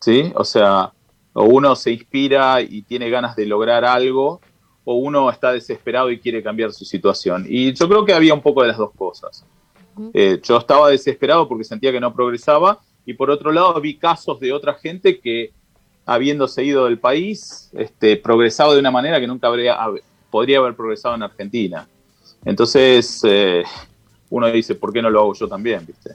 ¿Sí? 0.00 0.32
O 0.34 0.44
sea, 0.44 0.92
o 1.32 1.44
uno 1.44 1.76
se 1.76 1.92
inspira 1.92 2.60
y 2.60 2.82
tiene 2.82 3.08
ganas 3.08 3.36
de 3.36 3.46
lograr 3.46 3.84
algo, 3.84 4.40
o 4.84 4.94
uno 4.94 5.30
está 5.30 5.52
desesperado 5.52 6.10
y 6.10 6.18
quiere 6.18 6.42
cambiar 6.42 6.72
su 6.72 6.84
situación. 6.84 7.46
Y 7.48 7.72
yo 7.72 7.88
creo 7.88 8.04
que 8.04 8.14
había 8.14 8.34
un 8.34 8.42
poco 8.42 8.62
de 8.62 8.68
las 8.68 8.78
dos 8.78 8.90
cosas. 8.96 9.44
Eh, 10.14 10.40
yo 10.42 10.58
estaba 10.58 10.90
desesperado 10.90 11.48
porque 11.48 11.64
sentía 11.64 11.92
que 11.92 12.00
no 12.00 12.12
progresaba 12.12 12.80
y 13.04 13.14
por 13.14 13.30
otro 13.30 13.52
lado 13.52 13.80
vi 13.80 13.96
casos 13.96 14.38
de 14.40 14.52
otra 14.52 14.74
gente 14.74 15.18
que 15.18 15.52
habiéndose 16.06 16.64
ido 16.64 16.86
del 16.86 16.98
país, 16.98 17.68
este, 17.74 18.16
progresaba 18.16 18.72
de 18.72 18.80
una 18.80 18.90
manera 18.90 19.20
que 19.20 19.26
nunca 19.26 19.48
habría, 19.48 19.76
podría 20.30 20.58
haber 20.58 20.74
progresado 20.74 21.14
en 21.14 21.22
Argentina. 21.22 21.86
Entonces, 22.46 23.20
eh, 23.24 23.62
uno 24.30 24.50
dice, 24.50 24.74
¿por 24.74 24.90
qué 24.90 25.02
no 25.02 25.10
lo 25.10 25.20
hago 25.20 25.34
yo 25.34 25.46
también? 25.46 25.84
¿viste? 25.86 26.12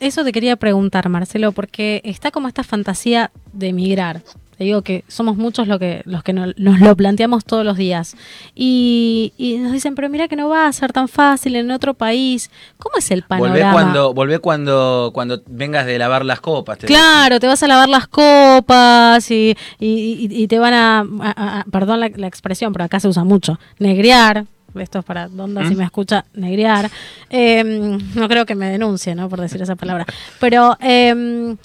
Eso 0.00 0.24
te 0.24 0.32
quería 0.32 0.56
preguntar, 0.56 1.08
Marcelo, 1.08 1.52
porque 1.52 2.00
está 2.04 2.30
como 2.30 2.48
esta 2.48 2.64
fantasía 2.64 3.30
de 3.52 3.68
emigrar 3.68 4.22
digo 4.58 4.82
que 4.82 5.04
somos 5.08 5.36
muchos 5.36 5.68
lo 5.68 5.78
que, 5.78 6.02
los 6.04 6.22
que 6.22 6.32
nos 6.32 6.54
lo 6.56 6.96
planteamos 6.96 7.44
todos 7.44 7.64
los 7.64 7.76
días. 7.76 8.16
Y, 8.54 9.32
nos 9.60 9.72
dicen, 9.72 9.94
pero 9.94 10.08
mira 10.08 10.28
que 10.28 10.36
no 10.36 10.48
va 10.48 10.66
a 10.66 10.72
ser 10.72 10.92
tan 10.92 11.08
fácil 11.08 11.56
en 11.56 11.70
otro 11.70 11.94
país. 11.94 12.50
¿Cómo 12.78 12.96
es 12.98 13.10
el 13.10 13.22
panorama? 13.22 13.54
Volvé 13.54 13.72
cuando, 13.72 14.14
volvé 14.14 14.38
cuando, 14.38 15.10
cuando 15.12 15.42
vengas 15.46 15.86
de 15.86 15.98
lavar 15.98 16.24
las 16.24 16.40
copas. 16.40 16.78
claro, 16.78 17.40
te 17.40 17.46
vas 17.46 17.62
a 17.62 17.66
lavar 17.66 17.88
las 17.88 18.06
copas 18.08 19.30
y, 19.30 19.56
y, 19.78 20.46
te 20.46 20.58
van 20.58 20.74
a, 20.74 21.64
perdón 21.70 22.00
la, 22.00 22.06
expresión, 22.06 22.72
pero 22.72 22.84
acá 22.84 23.00
se 23.00 23.08
usa 23.08 23.24
mucho, 23.24 23.58
negrear. 23.78 24.44
Esto 24.74 25.00
es 25.00 25.04
para 25.04 25.28
Donda, 25.28 25.68
si 25.68 25.74
¿Mm? 25.74 25.78
me 25.78 25.84
escucha, 25.84 26.24
negrear. 26.32 26.90
Em, 27.28 27.98
no 28.14 28.26
creo 28.26 28.46
que 28.46 28.54
me 28.54 28.70
denuncie, 28.70 29.14
¿no? 29.14 29.28
Por 29.28 29.40
decir 29.40 29.60
esa 29.60 29.76
palabra. 29.76 30.06
Pero... 30.40 30.78
Eh, 30.80 31.56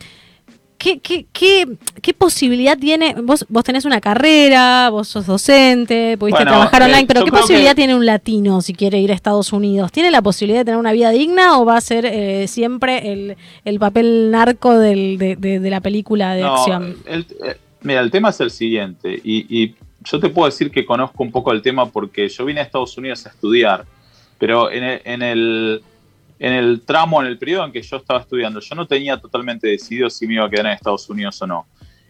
¿qué, 0.78 1.00
qué, 1.00 1.26
qué, 2.02 2.14
posibilidad 2.14 2.78
tiene? 2.78 3.16
Vos, 3.22 3.46
vos 3.50 3.64
tenés 3.64 3.86
una 3.86 4.00
carrera, 4.02 4.90
vos 4.90 5.08
sos 5.08 5.26
docente, 5.26 6.18
pudiste 6.18 6.44
trabajar 6.44 6.84
online, 6.84 7.06
pero 7.08 7.26
¿qué 7.26 7.32
posibilidad 7.32 7.76
tiene 7.76 7.96
un 7.96 8.06
latino 8.06 8.62
si 8.62 8.74
quiere 8.74 9.00
ir 9.00 9.12
a 9.12 9.16
Estados 9.16 9.54
Unidos? 9.54 9.92
¿Tiene 9.92 10.12
la 10.12 10.22
posibilidad 10.22 10.62
de 10.62 10.66
tener 10.66 10.80
una 10.80 10.92
vida 10.92 11.10
digna 11.12 11.60
o 11.60 11.66
va 11.66 11.78
a 11.78 11.82
ser 11.82 12.06
eh, 12.06 12.48
siempre 12.48 13.12
el, 13.12 13.38
el, 13.66 13.80
papel 13.80 14.32
narco 14.32 14.78
del, 14.78 15.18
de, 15.18 15.36
de, 15.36 15.70
la 15.70 15.82
película 15.82 16.36
de 16.36 16.44
acción? 16.44 16.98
El, 17.06 17.26
eh, 17.44 17.58
mira, 17.82 18.02
el 18.02 18.12
tema 18.12 18.30
es 18.30 18.40
el 18.40 18.52
siguiente, 18.52 19.20
y, 19.24 19.64
y 19.64 19.76
yo 20.04 20.20
te 20.20 20.30
puedo 20.30 20.48
decir 20.48 20.72
que 20.72 20.86
conozco 20.86 21.24
un 21.24 21.32
poco 21.32 21.52
el 21.52 21.62
tema 21.62 21.90
porque 21.90 22.30
yo 22.30 22.46
vine 22.46 22.62
a 22.62 22.64
Estados 22.64 22.98
Unidos 22.98 23.26
a 23.26 23.30
estudiar, 23.30 23.86
pero 24.38 24.72
en 24.72 24.84
el, 24.84 25.02
en 25.04 25.22
el 25.22 25.82
en 26.40 26.54
el 26.54 26.82
tramo, 26.82 27.22
en 27.22 27.28
el 27.28 27.38
periodo 27.38 27.66
en 27.66 27.72
que 27.72 27.82
yo 27.82 27.98
estaba 27.98 28.20
estudiando, 28.20 28.60
yo 28.60 28.76
no 28.76 28.86
tenía 28.86 29.18
totalmente 29.18 29.68
decidido 29.68 30.10
si 30.10 30.28
me 30.28 30.36
iba 30.36 30.46
a 30.46 30.50
quedar 30.50 30.68
en 30.68 30.72
Estados 30.74 31.10
Unidos 31.10 31.42
o 31.42 31.48
no. 31.48 31.66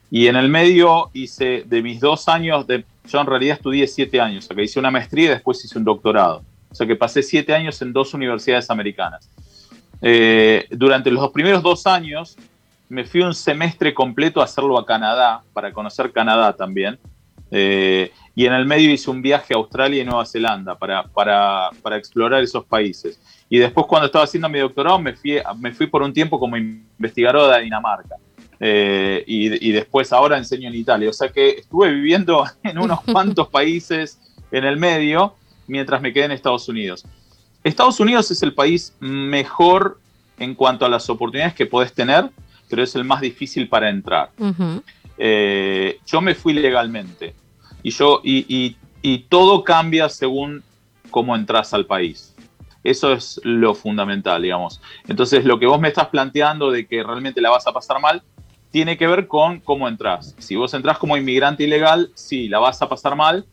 Y 0.09 0.27
en 0.27 0.35
el 0.35 0.49
medio 0.49 1.09
hice, 1.13 1.63
de 1.65 1.81
mis 1.81 1.99
dos 1.99 2.27
años, 2.27 2.65
de, 2.67 2.85
yo 3.07 3.19
en 3.19 3.27
realidad 3.27 3.57
estudié 3.57 3.87
siete 3.87 4.21
años, 4.21 4.45
o 4.45 4.47
sea 4.47 4.55
que 4.55 4.63
hice 4.63 4.79
una 4.79 4.91
maestría 4.91 5.25
y 5.25 5.29
después 5.29 5.63
hice 5.63 5.77
un 5.77 5.83
doctorado. 5.83 6.43
O 6.69 6.75
sea 6.75 6.85
que 6.85 6.95
pasé 6.95 7.23
siete 7.23 7.53
años 7.53 7.81
en 7.81 7.93
dos 7.93 8.13
universidades 8.13 8.69
americanas. 8.69 9.29
Eh, 10.01 10.67
durante 10.71 11.09
los 11.09 11.29
primeros 11.31 11.63
dos 11.63 11.87
años 11.87 12.37
me 12.89 13.03
fui 13.03 13.21
un 13.21 13.33
semestre 13.33 13.93
completo 13.93 14.41
a 14.41 14.45
hacerlo 14.45 14.77
a 14.77 14.85
Canadá, 14.85 15.41
para 15.53 15.73
conocer 15.73 16.11
Canadá 16.11 16.55
también. 16.55 16.97
Eh, 17.51 18.11
y 18.35 18.45
en 18.45 18.53
el 18.53 18.65
medio 18.65 18.91
hice 18.91 19.09
un 19.09 19.21
viaje 19.21 19.53
a 19.53 19.57
Australia 19.57 20.01
y 20.01 20.05
Nueva 20.05 20.25
Zelanda 20.25 20.77
para, 20.77 21.03
para, 21.03 21.69
para 21.81 21.97
explorar 21.97 22.43
esos 22.43 22.65
países. 22.65 23.19
Y 23.49 23.59
después 23.59 23.85
cuando 23.87 24.07
estaba 24.07 24.25
haciendo 24.25 24.49
mi 24.49 24.59
doctorado 24.59 24.99
me 24.99 25.13
fui, 25.13 25.39
me 25.57 25.71
fui 25.73 25.87
por 25.87 26.01
un 26.01 26.13
tiempo 26.13 26.39
como 26.39 26.57
investigador 26.57 27.53
de 27.53 27.61
Dinamarca. 27.61 28.15
Eh, 28.59 29.23
y, 29.27 29.71
después 29.71 30.11
ahora 30.11 30.37
enseño 30.37 30.67
en 30.67 30.75
Italia. 30.75 31.09
O 31.09 31.13
sea 31.13 31.29
que 31.29 31.49
estuve 31.49 31.91
viviendo 31.91 32.43
en 32.63 32.77
unos 32.79 33.01
cuantos 33.11 33.47
países 33.47 34.19
en 34.51 34.63
el 34.63 34.77
medio 34.77 35.35
mientras 35.67 36.01
me 36.01 36.11
quedé 36.13 36.25
en 36.25 36.31
Estados 36.31 36.67
Unidos. 36.67 37.05
Estados 37.63 37.99
Unidos 37.99 38.31
es 38.31 38.41
el 38.43 38.53
país 38.53 38.95
mejor 38.99 39.99
en 40.39 40.55
cuanto 40.55 40.85
a 40.85 40.89
las 40.89 41.09
oportunidades 41.09 41.55
que 41.55 41.65
podés 41.65 41.93
tener, 41.93 42.29
pero 42.69 42.83
es 42.83 42.95
el 42.95 43.03
más 43.03 43.19
difícil 43.19 43.67
para 43.67 43.89
entrar. 43.89 44.29
Eh, 45.17 45.99
yo 46.05 46.21
me 46.21 46.35
fui 46.35 46.53
legalmente 46.53 47.33
y, 47.83 47.89
yo, 47.89 48.21
y, 48.23 48.77
y 49.01 49.19
todo 49.29 49.63
cambia 49.63 50.07
según 50.07 50.63
cómo 51.09 51.35
entras 51.35 51.73
al 51.73 51.85
país. 51.85 52.36
Eso 52.83 53.13
es 53.13 53.39
lo 53.43 53.75
fundamental, 53.75 54.41
digamos. 54.41 54.81
Entonces, 55.07 55.45
lo 55.45 55.59
que 55.59 55.65
vos 55.65 55.79
me 55.79 55.87
estás 55.87 56.07
planteando 56.07 56.71
de 56.71 56.87
que 56.87 57.03
realmente 57.03 57.41
la 57.41 57.49
vas 57.49 57.67
a 57.67 57.73
pasar 57.73 57.99
mal, 57.99 58.23
tiene 58.71 58.97
que 58.97 59.07
ver 59.07 59.27
con 59.27 59.59
cómo 59.59 59.87
entras. 59.87 60.35
Si 60.37 60.55
vos 60.55 60.73
entras 60.73 60.97
como 60.97 61.17
inmigrante 61.17 61.63
ilegal, 61.63 62.11
sí, 62.13 62.47
la 62.47 62.59
vas 62.59 62.81
a 62.81 62.89
pasar 62.89 63.15
mal. 63.15 63.45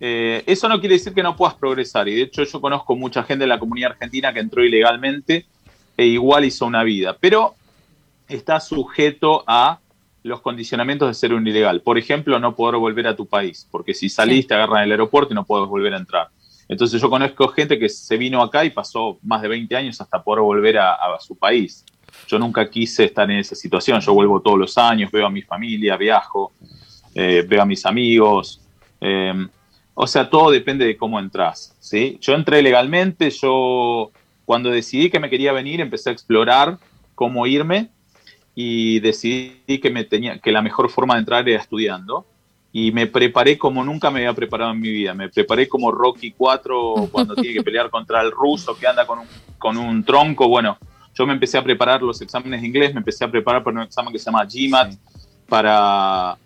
Eh, 0.00 0.42
eso 0.46 0.68
no 0.68 0.80
quiere 0.80 0.96
decir 0.96 1.14
que 1.14 1.22
no 1.22 1.36
puedas 1.36 1.54
progresar. 1.54 2.08
Y 2.08 2.14
de 2.16 2.22
hecho, 2.22 2.44
yo 2.44 2.60
conozco 2.60 2.96
mucha 2.96 3.22
gente 3.22 3.44
de 3.44 3.48
la 3.48 3.58
comunidad 3.58 3.92
argentina 3.92 4.32
que 4.32 4.40
entró 4.40 4.64
ilegalmente 4.64 5.46
e 5.96 6.06
igual 6.06 6.44
hizo 6.44 6.66
una 6.66 6.82
vida. 6.82 7.16
Pero 7.18 7.54
está 8.28 8.60
sujeto 8.60 9.44
a 9.46 9.78
los 10.22 10.40
condicionamientos 10.40 11.08
de 11.08 11.14
ser 11.14 11.34
un 11.34 11.46
ilegal. 11.46 11.82
Por 11.82 11.98
ejemplo, 11.98 12.38
no 12.38 12.56
poder 12.56 12.76
volver 12.76 13.06
a 13.06 13.14
tu 13.14 13.26
país, 13.26 13.68
porque 13.70 13.92
si 13.92 14.08
salís, 14.08 14.46
te 14.46 14.54
agarran 14.54 14.78
en 14.78 14.84
el 14.84 14.92
aeropuerto 14.92 15.32
y 15.32 15.34
no 15.34 15.44
puedes 15.44 15.68
volver 15.68 15.94
a 15.94 15.98
entrar. 15.98 16.28
Entonces 16.68 17.00
yo 17.00 17.10
conozco 17.10 17.48
gente 17.48 17.78
que 17.78 17.88
se 17.88 18.16
vino 18.16 18.42
acá 18.42 18.64
y 18.64 18.70
pasó 18.70 19.18
más 19.22 19.42
de 19.42 19.48
20 19.48 19.76
años 19.76 20.00
hasta 20.00 20.22
poder 20.22 20.42
volver 20.42 20.78
a, 20.78 20.96
su 21.20 21.36
país. 21.36 21.84
Yo 22.26 22.38
nunca 22.38 22.68
quise 22.70 23.04
estar 23.04 23.30
en 23.30 23.38
esa 23.38 23.54
situación, 23.54 24.00
yo 24.00 24.14
vuelvo 24.14 24.40
todos 24.40 24.58
los 24.58 24.78
años, 24.78 25.10
veo 25.10 25.26
a 25.26 25.30
mi 25.30 25.42
familia, 25.42 25.96
viajo, 25.96 26.52
eh, 27.14 27.44
veo 27.46 27.62
a 27.62 27.66
mis 27.66 27.84
amigos. 27.84 28.62
Em, 29.00 29.48
o 29.94 30.06
sea, 30.06 30.28
todo 30.30 30.50
depende 30.50 30.86
de 30.86 30.96
cómo 30.96 31.18
entras. 31.18 31.76
¿sí? 31.80 32.18
Yo 32.20 32.34
entré 32.34 32.62
legalmente, 32.62 33.30
yo 33.30 34.10
cuando 34.44 34.70
decidí 34.70 35.10
que 35.10 35.20
me 35.20 35.30
quería 35.30 35.52
venir 35.52 35.80
empecé 35.80 36.10
a 36.10 36.12
explorar 36.12 36.78
cómo 37.14 37.46
irme 37.46 37.90
y 38.54 39.00
decidí 39.00 39.78
que 39.78 40.52
la 40.52 40.62
mejor 40.62 40.88
forma 40.90 41.14
de 41.14 41.20
entrar 41.20 41.48
era 41.48 41.60
estudiando 41.60 42.26
y 42.76 42.90
me 42.90 43.06
preparé 43.06 43.56
como 43.56 43.84
nunca 43.84 44.10
me 44.10 44.18
había 44.18 44.34
preparado 44.34 44.72
en 44.72 44.80
mi 44.80 44.90
vida. 44.90 45.14
Me 45.14 45.28
preparé 45.28 45.68
como 45.68 45.92
Rocky 45.92 46.32
4 46.32 47.08
cuando 47.12 47.34
tiene 47.36 47.54
que 47.54 47.62
pelear 47.62 47.88
contra 47.88 48.20
el 48.20 48.32
ruso 48.32 48.76
que 48.76 48.84
anda 48.88 49.06
con 49.06 49.20
un, 49.20 49.26
con 49.58 49.76
un 49.76 50.02
tronco. 50.02 50.48
Bueno, 50.48 50.76
yo 51.14 51.24
me 51.24 51.34
empecé 51.34 51.56
a 51.56 51.62
preparar 51.62 52.02
los 52.02 52.20
exámenes 52.20 52.62
de 52.62 52.66
inglés, 52.66 52.92
me 52.92 52.98
empecé 52.98 53.24
a 53.24 53.30
preparar 53.30 53.62
para 53.62 53.76
un 53.76 53.82
examen 53.84 54.12
que 54.12 54.18
se 54.18 54.24
llama 54.24 54.44
GMAT 54.44 54.94
para, 55.48 56.36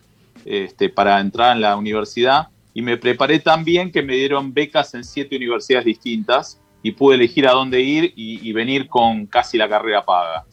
este, 0.44 0.90
para 0.90 1.18
entrar 1.18 1.56
en 1.56 1.62
la 1.62 1.74
universidad 1.76 2.48
y 2.74 2.82
me 2.82 2.98
preparé 2.98 3.38
tan 3.38 3.64
bien 3.64 3.90
que 3.90 4.02
me 4.02 4.14
dieron 4.14 4.52
becas 4.52 4.92
en 4.92 5.04
siete 5.04 5.34
universidades 5.34 5.86
distintas 5.86 6.60
y 6.82 6.90
pude 6.92 7.14
elegir 7.14 7.48
a 7.48 7.52
dónde 7.52 7.80
ir 7.80 8.12
y, 8.14 8.52
venir 8.52 8.86
con 8.86 9.24
casi 9.24 9.56
la 9.56 9.66
carrera 9.66 10.04
paga. 10.04 10.44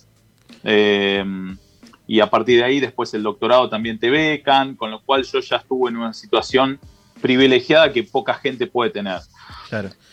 Eh, 0.63 1.22
y 2.08 2.20
a 2.20 2.30
partir 2.30 2.60
de 2.60 2.66
ahí 2.66 2.80
después 2.80 3.14
el 3.14 3.24
doctorado 3.24 3.70
también 3.70 4.00
te 4.00 4.10
becan, 4.10 4.76
con 4.76 4.92
lo 4.92 5.02
cual 5.02 5.24
yo 5.24 5.40
ya 5.40 5.58
estuve 5.58 5.90
en 5.90 5.98
una 5.98 6.14
situación 6.14 6.80
privilegiada 7.22 7.92
que 7.92 8.04
poca 8.04 8.36
gente 8.36 8.68
puede 8.68 8.92
tener. 8.92 9.20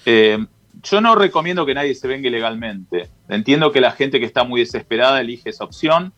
Eh, 0.06 0.44
yo 0.82 1.00
no 1.00 1.14
recomiendo 1.14 1.66
que 1.66 1.74
nadie 1.74 1.94
se 1.94 2.08
venga 2.08 2.28
ilegalmente. 2.28 3.08
Entiendo 3.28 3.72
que 3.72 3.80
la 3.80 3.92
gente 3.92 4.18
que 4.18 4.26
está 4.26 4.44
muy 4.44 4.60
desesperada 4.60 5.20
elige 5.20 5.50
esa 5.50 5.64
opción. 5.64 6.12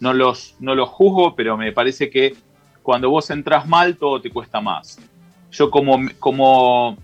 No 0.00 0.14
los, 0.14 0.56
no 0.58 0.74
los 0.74 0.88
juzgo, 0.88 1.36
pero 1.36 1.56
me 1.56 1.72
parece 1.72 2.08
que 2.08 2.34
cuando 2.82 3.10
vos 3.10 3.28
entras 3.30 3.68
mal 3.68 3.96
todo 3.96 4.20
te 4.20 4.30
cuesta 4.30 4.60
más. 4.60 4.98
Yo 5.52 5.70
como, 5.70 5.98
como, 6.18 6.96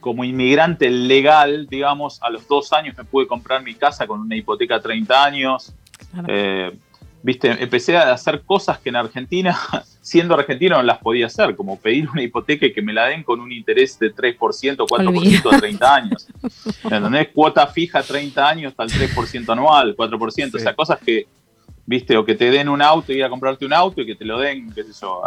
como 0.00 0.24
inmigrante 0.24 0.90
legal, 0.90 1.66
digamos, 1.66 2.22
a 2.22 2.28
los 2.28 2.46
dos 2.46 2.72
años 2.72 2.96
me 2.96 3.04
pude 3.04 3.26
comprar 3.26 3.62
mi 3.62 3.74
casa 3.74 4.06
con 4.06 4.20
una 4.20 4.36
hipoteca 4.36 4.76
a 4.76 4.80
30 4.80 5.24
años. 5.24 5.72
Eh, 6.28 6.76
viste, 7.24 7.50
empecé 7.50 7.96
a 7.96 8.12
hacer 8.12 8.42
cosas 8.42 8.78
que 8.78 8.90
en 8.90 8.96
Argentina, 8.96 9.58
siendo 10.02 10.34
argentino, 10.34 10.76
no 10.76 10.82
las 10.82 10.98
podía 10.98 11.26
hacer, 11.26 11.56
como 11.56 11.80
pedir 11.80 12.08
una 12.10 12.22
hipoteca 12.22 12.66
y 12.66 12.72
que 12.74 12.82
me 12.82 12.92
la 12.92 13.06
den 13.06 13.22
con 13.22 13.40
un 13.40 13.50
interés 13.50 13.98
de 13.98 14.14
3%, 14.14 14.76
4% 14.76 15.54
a 15.54 15.58
30 15.58 15.94
años. 15.94 16.28
¿Entendés? 16.84 17.28
Cuota 17.32 17.66
fija 17.66 18.02
30 18.02 18.46
años 18.46 18.74
hasta 18.76 18.84
el 18.84 19.10
3% 19.10 19.50
anual, 19.50 19.96
4%, 19.96 20.54
o 20.54 20.58
sea, 20.58 20.74
cosas 20.74 20.98
que, 20.98 21.26
viste, 21.86 22.14
o 22.14 22.26
que 22.26 22.34
te 22.34 22.50
den 22.50 22.68
un 22.68 22.82
auto 22.82 23.10
y 23.10 23.16
ir 23.16 23.24
a 23.24 23.30
comprarte 23.30 23.64
un 23.64 23.72
auto 23.72 24.02
y 24.02 24.06
que 24.06 24.16
te 24.16 24.26
lo 24.26 24.38
den, 24.38 24.70
qué 24.74 24.84
sé 24.84 24.92
yo, 25.00 25.22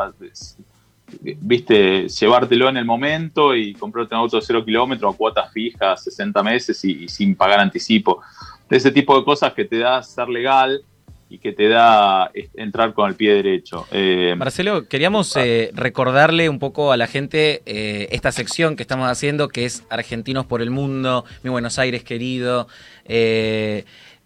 viste, 1.42 2.08
llevártelo 2.10 2.70
en 2.70 2.77
el 2.77 2.86
momento 2.86 3.56
y 3.56 3.74
comprarte 3.74 4.13
un 4.13 4.22
auto 4.22 4.38
de 4.38 4.44
0 4.46 4.63
kilómetros 4.63 5.16
a 5.16 5.18
cuota 5.18 5.50
fija, 5.50 5.98
60 5.98 6.44
meses 6.44 6.86
y, 6.86 7.06
y 7.06 7.08
sin 7.08 7.36
pagar 7.36 7.60
anticipo. 7.60 8.22
Ese 8.70 8.92
tipo 8.92 9.18
de 9.18 9.25
cosas 9.25 9.54
que 9.54 9.66
te 9.66 9.80
da 9.80 10.04
ser 10.04 10.30
legal 10.30 10.84
y 11.29 11.39
que 11.39 11.51
te 11.51 11.67
da 11.67 12.31
entrar 12.53 12.93
con 12.93 13.10
el 13.10 13.15
pie 13.15 13.34
derecho. 13.34 13.86
Eh, 13.91 14.36
Marcelo, 14.38 14.88
queríamos 14.88 15.36
eh, 15.36 15.72
recordarle 15.74 16.48
un 16.48 16.60
poco 16.60 16.91
a 16.91 16.98
la 16.98 17.07
gente 17.07 17.62
eh, 17.65 18.07
esta 18.12 18.31
sección 18.31 18.75
que 18.75 18.84
estamos 18.84 19.10
haciendo, 19.10 19.50
que 19.50 19.65
es 19.65 19.84
Argentinos 19.89 20.46
por 20.46 20.62
el 20.62 20.69
Mundo, 20.69 21.25
mi 21.43 21.50
Buenos 21.50 21.79
Aires 21.79 22.03
querido. 22.03 22.67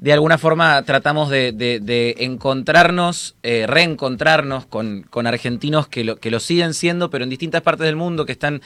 De 0.02 0.12
alguna 0.12 0.38
forma 0.38 0.84
tratamos 0.84 1.30
de, 1.30 2.16
encontrarnos, 2.20 3.36
reencontrarnos 3.42 4.66
con, 4.66 5.06
argentinos 5.26 5.88
que 5.88 6.04
lo, 6.04 6.40
siguen 6.40 6.74
siendo, 6.74 7.10
pero 7.10 7.24
en 7.24 7.30
distintas 7.30 7.62
partes 7.62 7.86
del 7.86 7.96
mundo, 7.96 8.26
que 8.26 8.34
están, 8.34 8.62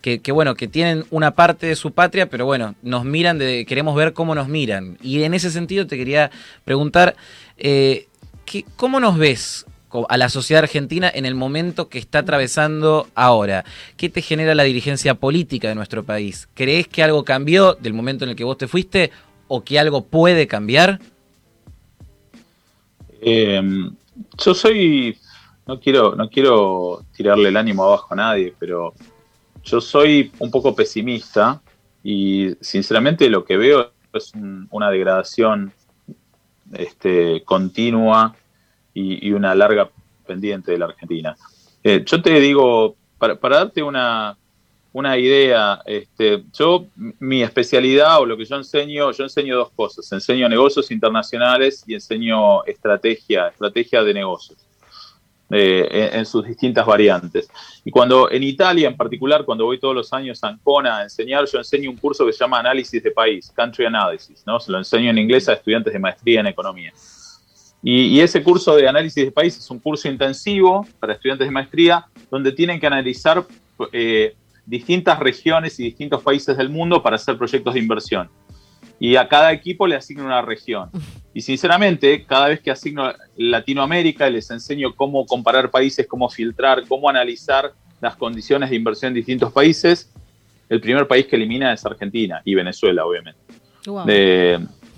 que, 0.00 0.20
bueno, 0.32 0.54
que 0.54 0.68
tienen 0.68 1.04
una 1.10 1.32
parte 1.32 1.66
de 1.66 1.76
su 1.76 1.92
patria, 1.92 2.30
pero 2.30 2.46
bueno, 2.46 2.76
nos 2.82 3.04
miran, 3.04 3.36
de, 3.36 3.66
queremos 3.66 3.94
ver 3.94 4.14
cómo 4.14 4.34
nos 4.34 4.48
miran. 4.48 4.96
Y 5.02 5.22
en 5.24 5.34
ese 5.34 5.50
sentido 5.50 5.86
te 5.86 5.98
quería 5.98 6.30
preguntar, 6.64 7.16
eh, 7.58 8.06
¿Cómo 8.76 9.00
nos 9.00 9.18
ves 9.18 9.66
a 10.08 10.16
la 10.16 10.28
sociedad 10.28 10.62
argentina 10.62 11.10
en 11.12 11.26
el 11.26 11.34
momento 11.34 11.88
que 11.88 11.98
está 11.98 12.20
atravesando 12.20 13.08
ahora? 13.14 13.64
¿Qué 13.96 14.08
te 14.08 14.22
genera 14.22 14.54
la 14.54 14.62
dirigencia 14.62 15.14
política 15.14 15.68
de 15.68 15.74
nuestro 15.74 16.04
país? 16.04 16.48
¿Crees 16.54 16.86
que 16.86 17.02
algo 17.02 17.24
cambió 17.24 17.74
del 17.74 17.92
momento 17.92 18.24
en 18.24 18.30
el 18.30 18.36
que 18.36 18.44
vos 18.44 18.58
te 18.58 18.68
fuiste 18.68 19.10
o 19.48 19.62
que 19.62 19.78
algo 19.78 20.04
puede 20.04 20.46
cambiar? 20.46 21.00
Em, 23.20 23.94
yo 24.38 24.54
soy, 24.54 25.18
no 25.66 25.80
quiero, 25.80 26.14
no 26.14 26.28
quiero 26.28 27.04
tirarle 27.16 27.48
el 27.48 27.56
ánimo 27.56 27.84
abajo 27.84 28.08
a 28.10 28.16
nadie, 28.16 28.54
pero 28.58 28.94
yo 29.64 29.80
soy 29.80 30.32
un 30.38 30.50
poco 30.50 30.74
pesimista 30.74 31.60
y 32.02 32.54
sinceramente 32.60 33.28
lo 33.28 33.44
que 33.44 33.56
veo 33.56 33.90
es 34.12 34.32
una 34.70 34.90
degradación 34.90 35.72
este, 36.72 37.42
continua 37.44 38.34
y, 38.94 39.32
una 39.32 39.54
larga 39.54 39.90
pendiente 40.26 40.72
de 40.72 40.78
la 40.78 40.86
Argentina. 40.86 41.36
Eh, 41.82 42.02
yo 42.06 42.22
te 42.22 42.40
digo, 42.40 42.96
para, 43.18 43.36
darte 43.36 43.82
una, 43.82 44.36
una 44.96 45.18
idea. 45.18 45.82
Este, 45.84 46.42
yo, 46.58 46.86
mi 47.20 47.42
especialidad 47.42 48.18
o 48.18 48.24
lo 48.24 48.34
que 48.34 48.46
yo 48.46 48.56
enseño, 48.56 49.12
yo 49.12 49.24
enseño 49.24 49.54
dos 49.54 49.70
cosas. 49.76 50.10
Enseño 50.10 50.48
negocios 50.48 50.90
internacionales 50.90 51.84
y 51.86 51.92
enseño 51.92 52.64
estrategia, 52.64 53.48
estrategia 53.48 54.02
de 54.02 54.14
negocios. 54.14 54.58
Eh, 55.50 56.10
en, 56.12 56.26
sus 56.26 56.44
distintas 56.44 56.84
variantes. 56.84 57.48
Y 57.84 57.90
cuando 57.92 58.28
en 58.28 58.42
Italia, 58.42 58.88
en 58.88 58.96
particular, 58.96 59.44
cuando 59.44 59.64
voy 59.64 59.78
todos 59.78 59.94
los 59.94 60.12
años 60.12 60.42
a 60.42 60.48
Ancona 60.48 60.98
a 60.98 61.02
enseñar, 61.04 61.44
yo 61.46 61.58
enseño 61.58 61.88
un 61.88 61.96
curso 61.96 62.26
que 62.26 62.32
se 62.32 62.40
llama 62.40 62.58
Análisis 62.58 63.00
de 63.00 63.12
País, 63.12 63.52
Country 63.54 63.84
Analysis, 63.84 64.42
¿no? 64.44 64.58
Se 64.58 64.72
lo 64.72 64.78
enseño 64.78 65.10
en 65.10 65.18
inglés 65.18 65.48
a 65.48 65.52
estudiantes 65.52 65.92
de 65.92 66.00
maestría 66.00 66.40
en 66.40 66.48
economía. 66.48 66.92
Y, 67.80 68.18
ese 68.18 68.42
curso 68.42 68.74
de 68.74 68.88
análisis 68.88 69.26
de 69.26 69.30
país 69.30 69.56
es 69.56 69.70
un 69.70 69.78
curso 69.78 70.08
intensivo 70.08 70.84
para 70.98 71.12
estudiantes 71.12 71.46
de 71.46 71.52
maestría 71.52 72.06
donde 72.28 72.50
tienen 72.50 72.80
que 72.80 72.86
analizar 72.88 73.46
eh, 73.92 74.34
distintas 74.66 75.18
regiones 75.18 75.78
y 75.78 75.84
distintos 75.84 76.22
países 76.22 76.56
del 76.56 76.68
mundo 76.68 77.02
para 77.02 77.16
hacer 77.16 77.38
proyectos 77.38 77.74
de 77.74 77.80
inversión. 77.80 78.28
Y 78.98 79.16
a 79.16 79.28
cada 79.28 79.52
equipo 79.52 79.86
le 79.86 79.96
asigno 79.96 80.24
una 80.24 80.42
región. 80.42 80.90
Y 81.36 81.42
sinceramente, 81.42 82.24
cada 82.24 82.48
vez 82.48 82.60
que 82.60 82.70
asigno 82.70 83.12
Latinoamérica, 83.36 84.30
les 84.30 84.50
enseño 84.50 84.94
cómo 84.94 85.26
comparar 85.26 85.70
países, 85.70 86.06
cómo 86.06 86.30
filtrar, 86.30 86.88
cómo 86.88 87.10
analizar 87.10 87.74
las 88.00 88.16
condiciones 88.16 88.70
de 88.70 88.76
inversión 88.76 89.10
en 89.10 89.16
distintos 89.16 89.52
países. 89.52 90.10
El 90.70 90.80
primer 90.80 91.06
país 91.06 91.26
que 91.26 91.36
elimina 91.36 91.74
es 91.74 91.84
Argentina 91.84 92.40
y 92.42 92.54
Venezuela, 92.54 93.04
obviamente. 93.04 93.38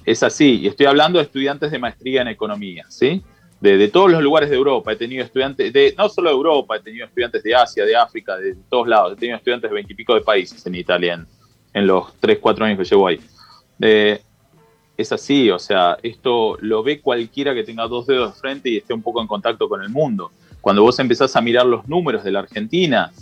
Es 0.05 0.23
así, 0.23 0.61
y 0.61 0.69
estoy 0.69 0.87
hablando 0.87 1.19
de 1.19 1.25
estudiantes 1.25 1.73
de 1.73 1.81
maestría 1.81 2.23
en 2.23 2.29
economía, 2.29 2.87
¿sí? 2.89 3.21
De, 3.61 3.89
todos 3.89 4.11
los 4.11 4.23
lugares 4.23 4.51
de 4.51 4.57
Europa. 4.57 4.93
He 4.93 4.97
tenido 4.97 5.25
estudiantes, 5.25 5.73
de 5.73 5.95
no 5.97 6.09
solo 6.09 6.31
de 6.31 6.37
Europa, 6.37 6.77
he 6.77 6.81
tenido 6.81 7.07
estudiantes 7.07 7.43
de 7.43 7.55
Asia, 7.55 7.85
de 7.85 7.97
África, 7.97 8.37
de 8.37 8.57
todos 8.69 8.87
lados. 8.87 9.13
He 9.13 9.17
tenido 9.17 9.37
estudiantes 9.37 9.71
de 9.71 9.75
veintipico 9.75 10.15
de 10.15 10.21
países 10.21 10.65
en 10.67 10.75
Italia 10.75 11.27
en, 11.73 11.87
los 11.87 12.15
tres, 12.21 12.39
cuatro 12.41 12.65
años 12.65 12.79
que 12.79 12.85
llevo 12.85 13.09
ahí. 13.09 13.21
es 14.97 15.13
así, 15.13 15.51
o 15.51 15.59
sea, 15.59 15.97
esto 16.03 16.57
lo 16.61 16.83
ve 16.83 17.01
cualquiera 17.01 17.55
que 17.55 17.65
tenga 17.65 17.87
dos 17.87 18.07
dedos 18.07 18.35
de 18.35 18.41
frente 18.41 18.71
y 18.71 18.77
esté 18.79 18.95
un 18.95 19.03
poco 19.03 19.21
en 19.21 19.27
contacto 19.27 19.69
con 19.69 19.83
el 19.83 19.89
mundo. 19.89 20.31
Cuando 20.61 20.83
vos 20.83 20.99
empezás 20.99 21.35
a 21.37 21.41
mirar 21.41 21.67
los 21.67 21.89
números 21.89 22.25
de 22.25 22.33
la 22.33 22.41
Argentina, 22.41 23.13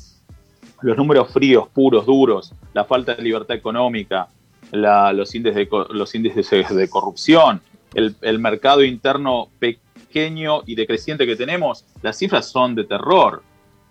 los 0.83 0.97
números 0.97 1.31
fríos, 1.33 1.69
puros, 1.69 2.07
duros, 2.07 2.52
la 2.75 2.85
falta 2.85 3.14
de 3.14 3.23
libertad 3.23 3.57
económica, 3.57 4.28
los, 4.73 5.35
índices 5.35 5.57
de, 5.57 5.69
los 5.90 6.14
índices 6.14 6.69
de 6.71 6.88
corrupción, 6.88 7.61
el, 7.95 8.38
mercado 8.38 8.85
interno 8.85 9.49
y 10.66 10.75
decreciente 10.75 11.26
que 11.26 11.37
tenemos, 11.37 11.85
las 12.02 12.16
cifras 12.16 12.49
son 12.50 12.75
de 12.75 12.85
terror. 12.85 13.42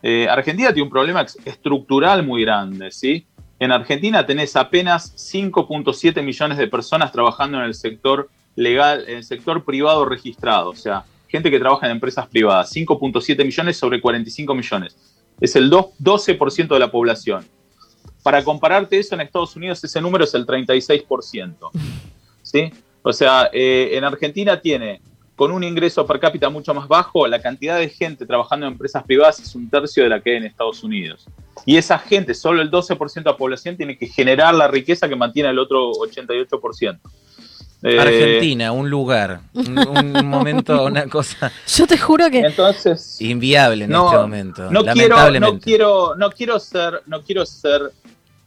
Eh, 0.01 0.27
Argentina 0.27 0.69
tiene 0.73 0.83
un 0.83 0.89
problema 0.89 1.25
estructural 1.45 2.23
muy 2.23 2.43
grande, 2.43 2.89
¿sí? 2.91 3.27
En 3.59 3.71
Argentina 3.71 4.25
tenés 4.25 4.55
apenas 4.55 5.15
5.7 5.15 6.23
millones 6.23 6.57
de 6.57 6.67
personas 6.67 7.11
trabajando 7.11 7.59
en 7.59 7.65
el 7.65 7.75
sector 7.75 8.29
legal, 8.55 9.05
en 9.07 9.17
el 9.17 9.23
sector 9.23 9.63
privado 9.63 10.03
registrado, 10.05 10.71
o 10.71 10.75
sea, 10.75 11.05
gente 11.27 11.51
que 11.51 11.59
trabaja 11.59 11.85
en 11.85 11.93
empresas 11.93 12.27
privadas, 12.27 12.73
5.7 12.75 13.45
millones 13.45 13.77
sobre 13.77 14.01
45 14.01 14.55
millones. 14.55 14.97
Es 15.39 15.55
el 15.55 15.69
12% 15.69 16.67
de 16.67 16.79
la 16.79 16.89
población. 16.89 17.45
Para 18.23 18.43
compararte 18.43 18.97
eso, 18.97 19.13
en 19.13 19.21
Estados 19.21 19.55
Unidos 19.55 19.83
ese 19.83 20.01
número 20.01 20.23
es 20.23 20.33
el 20.33 20.45
36%. 20.45 21.69
¿sí? 22.41 22.71
O 23.03 23.13
sea, 23.13 23.49
eh, 23.53 23.91
en 23.93 24.03
Argentina 24.03 24.59
tiene, 24.59 24.99
con 25.35 25.51
un 25.51 25.63
ingreso 25.63 26.05
per 26.05 26.19
cápita 26.19 26.49
mucho 26.49 26.73
más 26.73 26.87
bajo, 26.87 27.27
la 27.27 27.41
cantidad 27.41 27.77
de 27.77 27.89
gente 27.89 28.25
trabajando 28.25 28.65
en 28.65 28.73
empresas 28.73 29.03
privadas 29.03 29.39
es 29.39 29.53
un 29.53 29.69
tercio 29.69 30.03
de 30.03 30.09
la 30.09 30.21
que 30.21 30.31
hay 30.31 30.37
en 30.37 30.45
Estados 30.45 30.83
Unidos. 30.83 31.25
Y 31.65 31.77
esa 31.77 31.99
gente, 31.99 32.33
solo 32.33 32.61
el 32.61 32.71
12% 32.71 33.13
de 33.13 33.21
la 33.23 33.37
población, 33.37 33.75
tiene 33.75 33.97
que 33.97 34.07
generar 34.07 34.53
la 34.55 34.67
riqueza 34.67 35.09
que 35.09 35.15
mantiene 35.15 35.49
el 35.49 35.59
otro 35.59 35.91
88%. 35.91 36.99
Eh, 37.83 37.99
Argentina, 37.99 38.71
un 38.71 38.89
lugar, 38.89 39.41
un, 39.53 39.73
momento, 40.25 40.85
una 40.85 41.07
cosa. 41.07 41.51
Yo 41.67 41.85
te 41.85 41.97
juro 41.97 42.31
que 42.31 42.39
entonces 42.39 43.21
inviable 43.21 43.83
en 43.83 43.91
este 43.91 44.17
momento. 44.17 44.71
No 44.71 44.83
quiero, 44.85 45.39
no 45.39 45.59
quiero, 45.59 46.15
no 46.15 46.31
quiero 46.31 46.59
ser, 46.59 47.03
no 47.05 47.21
quiero 47.21 47.45
ser 47.45 47.91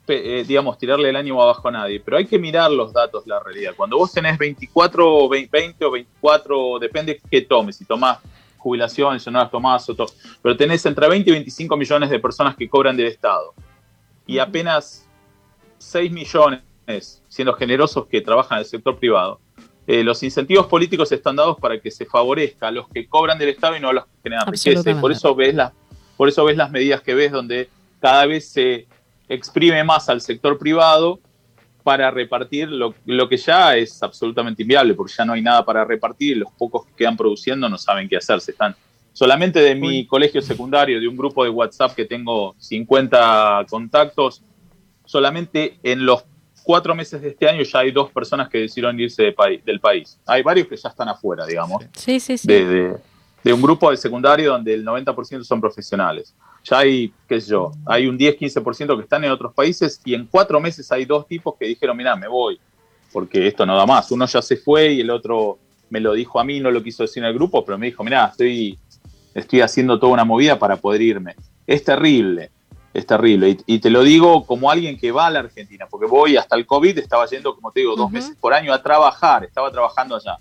eh, 0.09 0.45
digamos, 0.47 0.79
tirarle 0.79 1.11
el 1.11 1.17
ánimo 1.17 1.43
abajo 1.43 1.69
a 1.69 1.71
nadie, 1.71 2.01
pero 2.01 2.17
hay 2.17 2.27
que 2.27 2.39
mirar 2.39 2.71
los 2.71 2.93
datos, 2.93 3.27
la 3.27 3.41
realidad. 3.41 3.75
Cuando 3.77 3.99
vos 3.99 4.13
tenés 4.13 4.39
24, 4.39 5.29
20 5.29 5.85
o 5.85 5.91
24, 5.91 6.79
depende 6.79 7.21
qué 7.31 7.43
tomes, 7.43 7.77
si 7.77 7.85
tomás 7.85 8.19
jubilación, 8.59 9.19
si 9.21 9.31
no 9.31 9.39
las 9.39 9.51
tomás, 9.51 9.89
o 9.89 9.97
pero 10.43 10.57
tenés 10.57 10.85
entre 10.85 11.09
20 11.09 11.31
y 11.31 11.33
25 11.33 11.77
millones 11.77 12.11
de 12.11 12.19
personas 12.19 12.57
que 12.57 12.69
cobran 12.69 12.97
del 12.97 13.07
Estado 13.07 13.55
y 14.27 14.39
apenas 14.39 15.07
6 15.79 16.11
millones, 16.13 16.63
siendo 17.29 17.55
generosos, 17.55 18.07
que 18.07 18.21
trabajan 18.21 18.59
en 18.59 18.61
el 18.61 18.67
sector 18.67 18.99
privado. 18.99 19.41
Eh, 19.87 20.05
los 20.05 20.23
incentivos 20.23 20.67
políticos 20.67 21.11
están 21.13 21.37
dados 21.37 21.57
para 21.59 21.81
que 21.81 21.91
se 21.91 22.05
favorezca 22.05 22.69
a 22.69 22.71
los 22.71 22.89
que 22.89 23.07
cobran 23.07 23.39
del 23.39 23.49
Estado 23.49 23.77
y 23.77 23.81
no 23.81 23.89
a 23.89 23.93
los 23.95 24.05
que 24.05 24.11
generan 24.25 24.47
riqueza. 24.47 25.01
Por 25.01 25.13
eso 25.13 25.35
ves 25.35 25.55
por 26.19 26.29
eso 26.29 26.45
ves 26.45 26.57
las 26.57 26.71
medidas 26.71 27.01
que 27.01 27.15
ves 27.15 27.31
donde 27.31 27.71
cada 28.01 28.27
vez 28.27 28.49
se 28.51 28.88
exprime 29.29 29.83
más 29.85 30.09
al 30.09 30.21
sector 30.21 30.59
privado 30.59 31.21
para 31.83 32.11
repartir 32.11 32.69
lo, 32.69 32.93
que 33.29 33.37
ya 33.37 33.77
es 33.77 34.03
absolutamente 34.03 34.63
inviable, 34.63 34.95
porque 34.95 35.15
ya 35.17 35.25
no 35.25 35.33
hay 35.33 35.43
nada 35.43 35.65
para 35.65 35.85
repartir 35.85 36.37
y 36.37 36.41
los 36.41 36.53
pocos 36.53 36.85
que 36.87 36.93
quedan 36.93 37.17
produciendo 37.17 37.69
no 37.69 37.79
saben 37.79 38.09
qué 38.09 38.17
hacer. 38.17 38.41
Se 38.41 38.51
están 38.51 38.77
solamente 39.13 39.61
de 39.61 39.75
mi 39.75 40.07
colegio 40.07 40.43
secundario, 40.43 41.01
de 41.01 41.09
un 41.09 41.17
grupo 41.17 41.45
de 41.45 41.51
WhatsApp 41.51 41.95
que 41.95 42.05
tengo 42.05 42.55
50 42.59 43.65
contactos, 43.71 44.43
solamente 45.05 45.79
en 45.83 46.05
los 46.05 46.25
cuatro 46.63 46.95
meses 46.95 47.23
de 47.23 47.29
este 47.29 47.49
año 47.49 47.63
ya 47.63 47.79
hay 47.79 47.91
dos 47.91 48.11
personas 48.11 48.51
que 48.51 48.59
decidieron 48.59 49.01
irse 49.01 49.35
del 49.65 49.81
país. 49.81 50.21
Hay 50.27 50.43
varios 50.43 50.69
que 50.69 50.77
ya 50.77 50.91
están 50.91 51.09
afuera, 51.09 51.47
digamos. 51.47 51.87
Sí, 51.95 52.21
sí, 52.21 52.37
sí. 52.37 52.47
de, 52.47 52.97
de 53.43 53.53
un 53.53 53.63
grupo 53.63 53.91
de 53.91 53.97
secundario 53.97 54.53
donde 54.53 54.75
el 54.75 54.85
90% 54.85 55.43
son 55.43 55.61
profesionales. 55.61 56.35
Ya 56.69 56.79
hay, 56.79 57.13
qué 57.29 57.41
sé 57.41 57.51
yo, 57.51 57.73
hay 57.87 58.07
un 58.07 58.19
10-15% 58.19 58.97
que 58.97 59.03
están 59.03 59.25
en 59.25 59.31
otros 59.31 59.55
países 59.55 60.01
y 60.05 60.15
en 60.15 60.27
cuatro 60.27 60.61
meses 60.61 60.91
hay 60.93 61.05
dos 61.05 61.27
tipos 61.27 61.55
que 61.59 61.67
dijeron, 61.67 61.97
mira, 61.97 62.17
me 62.17 62.29
voy, 62.29 62.61
porque 63.13 63.47
esto 63.47 63.65
no 63.65 63.77
da 63.77 63.87
más. 63.87 64.11
Uno 64.11 64.27
ya 64.27 64.43
se 64.43 64.57
fue 64.57 64.93
y 64.93 65.01
el 65.01 65.11
otro 65.11 65.59
me 65.91 66.01
lo 66.01 66.13
dijo 66.13 66.39
a 66.39 66.45
mí, 66.45 66.61
no 66.61 66.71
lo 66.71 66.83
quiso 66.83 67.05
decir 67.05 67.23
en 67.23 67.29
el 67.29 67.35
grupo, 67.35 67.65
pero 67.65 67.79
me 67.79 67.87
dijo, 67.87 68.05
mira, 68.05 68.27
estoy, 68.27 68.79
estoy 69.35 69.61
haciendo 69.61 69.99
toda 69.99 70.13
una 70.13 70.25
movida 70.25 70.59
para 70.59 70.77
poder 70.77 71.01
irme. 71.03 71.37
Es 71.67 71.85
terrible, 71.85 72.51
es 72.93 73.07
terrible. 73.07 73.57
Y, 73.67 73.79
te 73.79 73.91
lo 73.91 74.03
digo 74.03 74.45
como 74.45 74.71
alguien 74.71 74.99
que 74.99 75.13
va 75.13 75.27
a 75.27 75.31
la 75.31 75.41
Argentina, 75.41 75.87
porque 75.89 76.07
voy 76.07 76.37
hasta 76.37 76.57
el 76.57 76.67
COVID, 76.67 76.99
estaba 76.99 77.27
yendo, 77.27 77.55
como 77.55 77.73
te 77.73 77.81
digo, 77.81 77.97
dos 77.97 78.11
meses 78.11 78.37
por 78.39 78.53
año 78.53 78.73
a 78.73 78.83
trabajar, 78.83 79.45
estaba 79.45 79.71
trabajando 79.71 80.17
allá. 80.17 80.37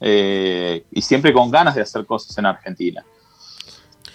Eh, 0.00 0.84
y 0.90 1.02
siempre 1.02 1.32
con 1.32 1.50
ganas 1.50 1.74
de 1.74 1.82
hacer 1.82 2.06
cosas 2.06 2.36
en 2.38 2.46
Argentina. 2.46 3.04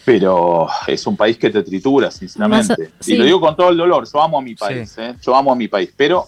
Pero 0.05 0.67
es 0.87 1.05
un 1.07 1.17
país 1.17 1.37
que 1.37 1.49
te 1.49 1.63
tritura, 1.63 2.11
sinceramente. 2.11 2.91
Y 3.05 3.15
lo 3.15 3.25
digo 3.25 3.41
con 3.41 3.55
todo 3.55 3.69
el 3.69 3.77
dolor, 3.77 4.07
yo 4.11 4.21
amo 4.21 4.37
a 4.37 4.41
mi 4.41 4.55
país, 4.55 4.95
¿eh? 4.97 5.15
yo 5.21 5.35
amo 5.35 5.51
a 5.51 5.55
mi 5.55 5.67
país, 5.67 5.91
pero... 5.95 6.27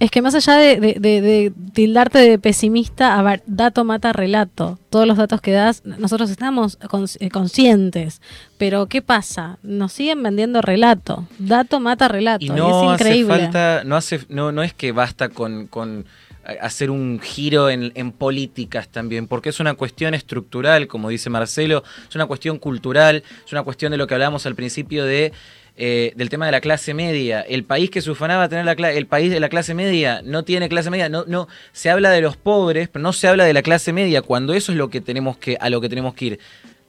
Es 0.00 0.10
que 0.10 0.22
más 0.22 0.34
allá 0.34 0.56
de, 0.56 1.52
tildarte 1.72 2.18
de 2.18 2.38
pesimista, 2.38 3.16
a 3.16 3.22
ver, 3.22 3.42
dato 3.46 3.84
mata 3.84 4.12
relato. 4.12 4.76
Todos 4.90 5.06
los 5.06 5.16
datos 5.16 5.40
que 5.40 5.52
das, 5.52 5.84
nosotros 5.84 6.30
estamos 6.30 6.78
eh, 7.20 7.30
conscientes. 7.30 8.20
Pero 8.58 8.86
¿qué 8.86 9.02
pasa? 9.02 9.58
Nos 9.62 9.92
siguen 9.92 10.20
vendiendo 10.22 10.60
relato. 10.62 11.28
Dato 11.38 11.78
mata 11.78 12.08
relato. 12.08 12.44
Y, 12.44 12.50
no 12.50 12.92
es 12.92 13.00
increíble. 13.00 13.34
Hace 13.34 13.42
falta, 13.44 13.84
no, 13.84 13.94
hace, 13.94 14.20
no, 14.28 14.50
no 14.50 14.64
es 14.64 14.74
que 14.74 14.90
basta 14.90 15.28
con 15.28 15.68
hacer 16.60 16.90
un 16.90 17.20
giro 17.20 17.70
en, 17.70 18.12
políticas 18.12 18.88
también, 18.88 19.26
porque 19.26 19.48
es 19.48 19.60
una 19.60 19.74
cuestión 19.74 20.14
estructural, 20.14 20.86
como 20.86 21.08
dice 21.08 21.30
Marcelo, 21.30 21.82
es 22.08 22.14
una 22.14 22.26
cuestión 22.26 22.58
cultural, 22.58 23.22
es 23.44 23.52
una 23.52 23.62
cuestión 23.62 23.92
de 23.92 23.98
lo 23.98 24.06
que 24.06 24.14
hablábamos 24.14 24.46
al 24.46 24.54
principio 24.54 25.04
de 25.04 25.32
eh, 25.76 26.12
del 26.14 26.28
tema 26.28 26.46
de 26.46 26.52
la 26.52 26.60
clase 26.60 26.94
media. 26.94 27.40
El 27.40 27.64
país 27.64 27.90
que 27.90 28.00
se 28.00 28.08
ufanaba 28.08 28.48
tener 28.48 28.64
la 28.64 28.92
el 28.92 29.06
país 29.06 29.32
de 29.32 29.40
la 29.40 29.48
clase 29.48 29.74
media 29.74 30.22
no 30.22 30.44
tiene 30.44 30.68
clase 30.68 30.88
media, 30.88 31.08
no, 31.08 31.24
no, 31.26 31.48
se 31.72 31.90
habla 31.90 32.10
de 32.10 32.20
los 32.20 32.36
pobres, 32.36 32.88
pero 32.88 33.02
no 33.02 33.12
se 33.12 33.26
habla 33.26 33.44
de 33.44 33.52
la 33.52 33.62
clase 33.62 33.92
media, 33.92 34.22
cuando 34.22 34.54
eso 34.54 34.70
es 34.70 34.78
lo 34.78 34.88
que 34.88 35.00
tenemos 35.00 35.36
que, 35.36 35.56
a 35.60 35.70
lo 35.70 35.80
que 35.80 35.88
tenemos 35.88 36.14
que 36.14 36.24
ir 36.26 36.38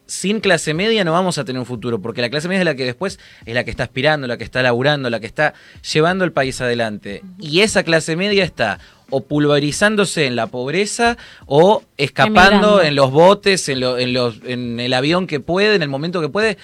sin 0.08 0.40
clase 0.40 0.74
media 0.74 1.04
no 1.04 1.12
vamos 1.12 1.38
a 1.38 1.46
tener 1.46 1.60
un 1.60 1.66
futuro, 1.66 2.02
porque 2.02 2.22
la 2.22 2.30
clase 2.30 2.48
media 2.48 2.60
es 2.60 2.66
la 2.66 2.76
que 2.76 2.86
después 2.86 3.20
es 3.46 3.54
la 3.54 3.64
que 3.64 3.72
está 3.72 3.84
aspirando, 3.84 4.28
la 4.28 4.38
que 4.38 4.44
está 4.44 4.62
laburando, 4.62 5.10
la 5.10 5.20
que 5.20 5.26
está 5.26 5.54
llevando 5.94 6.26
el 6.26 6.32
país 6.32 6.62
adelante. 6.62 7.24
Y 7.40 7.62
esa 7.62 7.84
clase 7.84 8.16
media 8.16 8.44
está 8.44 8.80
o 9.10 9.22
pulverizándose 9.22 10.26
en 10.26 10.36
la 10.36 10.48
pobreza 10.48 11.18
o 11.46 11.84
escapando 11.98 12.82
en 12.82 12.96
los 12.96 13.12
botes, 13.12 13.70
en, 13.70 13.84
en, 13.84 14.14
los, 14.14 14.40
en 14.46 14.80
el 14.80 14.94
avión 14.94 15.28
que 15.28 15.40
puede, 15.40 15.76
en 15.76 15.82
el 15.84 15.90
momento 15.90 16.22
que 16.22 16.30
puede. 16.30 16.58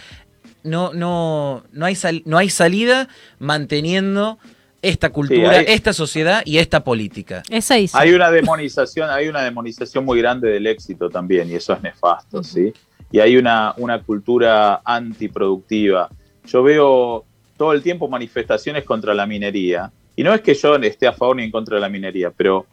No, 0.63 0.93
no, 0.93 1.63
no, 1.71 1.85
hay, 1.85 1.97
no 2.25 2.37
hay 2.37 2.49
salida 2.49 3.07
manteniendo 3.39 4.37
esta 4.81 5.09
cultura, 5.09 5.59
esta 5.59 5.93
sociedad 5.93 6.41
y 6.45 6.57
esta 6.57 6.83
política. 6.83 7.43
Hay 7.99 8.13
una 8.13 8.31
demonización, 8.31 9.09
hay 9.09 9.27
una 9.27 9.43
demonización 9.43 10.05
muy 10.05 10.19
grande 10.19 10.49
del 10.49 10.67
éxito 10.67 11.09
también, 11.09 11.49
y 11.49 11.55
eso 11.55 11.73
es 11.73 11.81
nefasto, 11.81 12.43
¿sí? 12.43 12.73
Y 13.11 13.19
hay 13.19 13.37
una, 13.37 13.73
una 13.77 14.01
cultura 14.01 14.81
antiproductiva. 14.83 16.09
Yo 16.45 16.63
veo 16.63 17.25
todo 17.57 17.73
el 17.73 17.83
tiempo 17.83 18.07
manifestaciones 18.07 18.83
contra 18.83 19.13
la 19.13 19.27
minería. 19.27 19.91
Y 20.15 20.23
no 20.23 20.33
es 20.33 20.41
que 20.41 20.53
yo 20.53 20.75
esté 20.75 21.07
a 21.07 21.13
favor 21.13 21.37
ni 21.37 21.43
en 21.43 21.51
contra 21.51 21.75
de 21.75 21.81
la 21.81 21.89
minería, 21.89 22.31
pero 22.31 22.65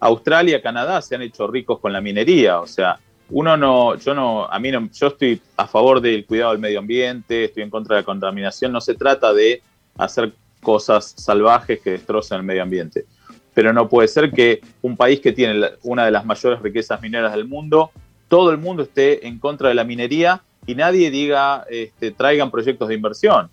Australia, 0.00 0.60
Canadá 0.60 1.00
se 1.00 1.14
han 1.14 1.22
hecho 1.22 1.46
ricos 1.46 1.78
con 1.78 1.92
la 1.92 2.00
minería. 2.00 2.60
O 2.60 2.66
sea, 2.66 2.98
uno 3.30 3.56
no, 3.56 3.96
yo 3.96 4.14
no, 4.14 4.44
a 4.44 4.58
mí 4.58 4.70
no, 4.70 4.88
yo 4.92 5.06
estoy 5.08 5.40
a 5.56 5.66
favor 5.66 6.00
del 6.00 6.26
cuidado 6.26 6.52
del 6.52 6.60
medio 6.60 6.78
ambiente, 6.78 7.44
estoy 7.44 7.62
en 7.62 7.70
contra 7.70 7.96
de 7.96 8.02
la 8.02 8.06
contaminación. 8.06 8.72
No 8.72 8.80
se 8.80 8.94
trata 8.94 9.32
de 9.32 9.62
hacer 9.96 10.32
cosas 10.62 11.14
salvajes 11.16 11.80
que 11.80 11.90
destrocen 11.90 12.38
el 12.38 12.44
medio 12.44 12.62
ambiente. 12.62 13.06
Pero 13.54 13.72
no 13.72 13.88
puede 13.88 14.08
ser 14.08 14.30
que 14.30 14.60
un 14.82 14.96
país 14.96 15.20
que 15.20 15.32
tiene 15.32 15.70
una 15.82 16.04
de 16.04 16.10
las 16.10 16.26
mayores 16.26 16.60
riquezas 16.60 17.00
mineras 17.00 17.32
del 17.32 17.46
mundo, 17.46 17.90
todo 18.28 18.50
el 18.50 18.58
mundo 18.58 18.82
esté 18.82 19.26
en 19.26 19.38
contra 19.38 19.68
de 19.70 19.74
la 19.74 19.84
minería 19.84 20.42
y 20.66 20.74
nadie 20.74 21.10
diga, 21.10 21.64
este, 21.70 22.10
traigan 22.10 22.50
proyectos 22.50 22.88
de 22.88 22.94
inversión. 22.94 23.48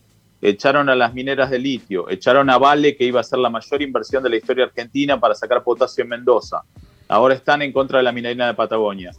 Echaron 0.45 0.89
a 0.89 0.95
las 0.95 1.13
mineras 1.13 1.49
de 1.49 1.57
litio, 1.57 2.09
echaron 2.09 2.49
a 2.49 2.57
Vale, 2.57 2.97
que 2.97 3.05
iba 3.05 3.21
a 3.21 3.23
ser 3.23 3.39
la 3.39 3.49
mayor 3.49 3.81
inversión 3.81 4.21
de 4.21 4.29
la 4.29 4.35
historia 4.35 4.65
argentina 4.65 5.17
para 5.17 5.33
sacar 5.35 5.63
potasio 5.63 6.03
en 6.03 6.09
Mendoza. 6.09 6.63
Ahora 7.07 7.33
están 7.33 7.61
en 7.61 7.71
contra 7.71 7.99
de 7.99 8.03
la 8.03 8.11
minería 8.11 8.47
de 8.47 8.53
Patagonia. 8.53 9.11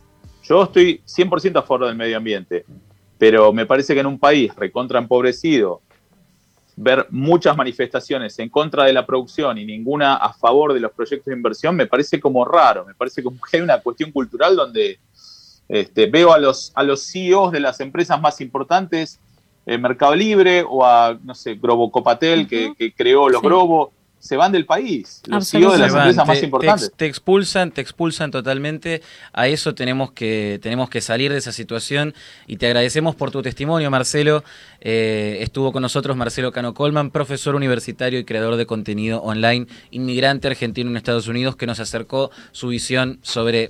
Yo 0.43 0.65
estoy 0.65 1.01
100% 1.07 1.59
a 1.59 1.63
favor 1.63 1.87
del 1.87 1.97
medio 1.97 2.19
ambiente, 2.19 2.67
pero 3.17 3.55
me 3.55 3.65
parece 3.65 3.95
que 3.95 4.01
en 4.01 4.07
un 4.07 4.19
país 4.19 4.55
recontra 4.55 4.99
empobrecido, 4.99 5.81
ver 6.77 7.07
muchas 7.09 7.57
manifestaciones 7.57 8.39
en 8.39 8.51
contra 8.51 8.85
de 8.85 8.93
la 8.93 9.07
producción 9.07 9.57
y 9.57 9.65
ninguna 9.65 10.17
a 10.17 10.35
favor 10.35 10.75
de 10.75 10.81
los 10.81 10.93
proyectos 10.93 11.25
de 11.25 11.33
inversión 11.33 11.75
me 11.75 11.87
parece 11.87 12.21
como 12.21 12.45
raro, 12.45 12.85
me 12.85 12.95
parece 12.95 13.23
como 13.23 13.39
que 13.41 13.57
hay 13.57 13.63
una 13.63 13.81
cuestión 13.81 14.13
cultural 14.13 14.57
donde 14.57 14.99
este, 15.71 16.05
veo 16.05 16.35
a 16.35 16.39
los, 16.39 16.71
a 16.75 16.83
los 16.83 17.11
CEOs 17.11 17.51
de 17.51 17.61
las 17.61 17.81
empresas 17.81 18.21
más 18.21 18.43
importantes, 18.43 19.21
eh, 19.67 19.79
Mercado 19.79 20.15
Libre 20.15 20.65
o 20.69 20.85
a, 20.85 21.19
no 21.23 21.35
sé, 21.35 21.55
Grobo 21.55 21.91
Copatel, 21.91 22.47
que, 22.47 22.93
creó 22.97 23.29
los 23.29 23.43
Grobo, 23.43 23.93
se 24.25 24.39
van 24.39 24.53
del 24.53 24.65
país, 24.65 25.21
los 25.27 25.51
CEO 25.51 25.73
de 25.73 25.79
las 25.79 25.93
empresas 25.93 26.27
más 26.27 26.43
importantes. 26.43 26.93
Te, 26.97 27.05
expulsan, 27.05 27.71
te 27.73 27.83
expulsan 27.83 28.31
totalmente. 28.31 29.03
A 29.35 29.49
eso 29.49 29.75
tenemos 29.75 30.13
que, 30.13 30.59
tenemos 30.63 30.89
que 30.89 31.03
salir 31.03 31.31
de 31.31 31.37
esa 31.37 31.53
situación 31.53 32.15
y 32.47 32.57
te 32.57 32.67
agradecemos 32.67 33.15
por 33.15 33.31
tu 33.31 33.43
testimonio, 33.43 33.91
Marcelo. 33.91 34.43
Eh, 34.81 35.39
estuvo 35.41 35.73
con 35.73 35.83
nosotros 35.83 36.17
Marcelo 36.17 36.53
Cano 36.53 36.73
Colman, 36.73 37.11
profesor 37.11 37.55
universitario 37.55 38.19
y 38.19 38.25
creador 38.25 38.57
de 38.57 38.65
contenido 38.65 39.21
online, 39.23 39.67
inmigrante 39.91 40.49
argentino 40.49 40.89
en 40.89 40.97
Estados 40.97 41.29
Unidos, 41.29 41.57
que 41.57 41.67
nos 41.67 41.79
acercó 41.79 42.31
su 42.53 42.69
visión 42.69 43.19
sobre 43.21 43.69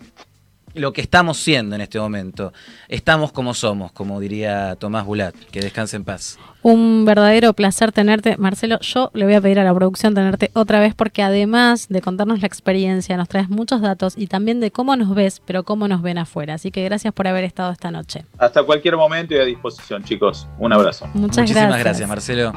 lo 0.75 0.93
que 0.93 1.01
estamos 1.01 1.39
siendo 1.39 1.75
en 1.75 1.81
este 1.81 1.99
momento. 1.99 2.53
Estamos 2.89 3.33
como 3.33 3.55
somos, 3.55 3.93
como 3.93 4.21
diría 4.21 4.77
Tomás 4.77 5.05
Bulat. 5.05 5.35
Que 5.51 5.61
descanse 5.61 5.97
en 5.97 6.05
paz. 6.05 6.39
Un 6.63 7.05
verdadero 7.05 7.53
placer 7.53 7.93
tenerte. 7.93 8.37
Marcelo, 8.37 8.79
yo 8.81 9.11
le 9.15 9.25
voy 9.25 9.35
a 9.35 9.41
pedir 9.41 9.59
a 9.61 9.65
la 9.65 9.75
producción 9.75 10.15
tenerte 10.15 10.51
otra 10.55 10.81
vez 10.81 10.95
porque 10.95 11.23
además 11.23 11.89
de 11.89 12.01
contarnos 12.01 12.41
la 12.41 12.47
experiencia, 12.47 13.17
nos 13.17 13.29
traes 13.29 13.49
muchos 13.51 13.81
datos 13.81 14.15
y 14.17 14.27
también 14.27 14.61
de 14.61 14.71
cómo 14.71 14.97
nos 14.97 15.15
ves, 15.15 15.43
pero 15.45 15.63
cómo 15.63 15.89
nos 15.89 16.03
ven 16.03 16.19
afuera. 16.19 16.55
Así 16.55 16.71
que 16.71 16.83
gracias 16.85 17.13
por 17.13 17.29
haber 17.29 17.45
estado 17.45 17.71
esta 17.71 17.91
noche. 17.91 18.25
Hasta 18.39 18.63
cualquier 18.63 18.97
momento 18.97 19.35
y 19.35 19.39
a 19.39 19.45
disposición, 19.45 20.03
chicos. 20.05 20.49
Un 20.59 20.73
abrazo. 20.73 21.07
Muchas 21.15 21.39
Muchísimas 21.39 21.79
gracias, 21.79 22.09
Marcelo. 22.09 22.53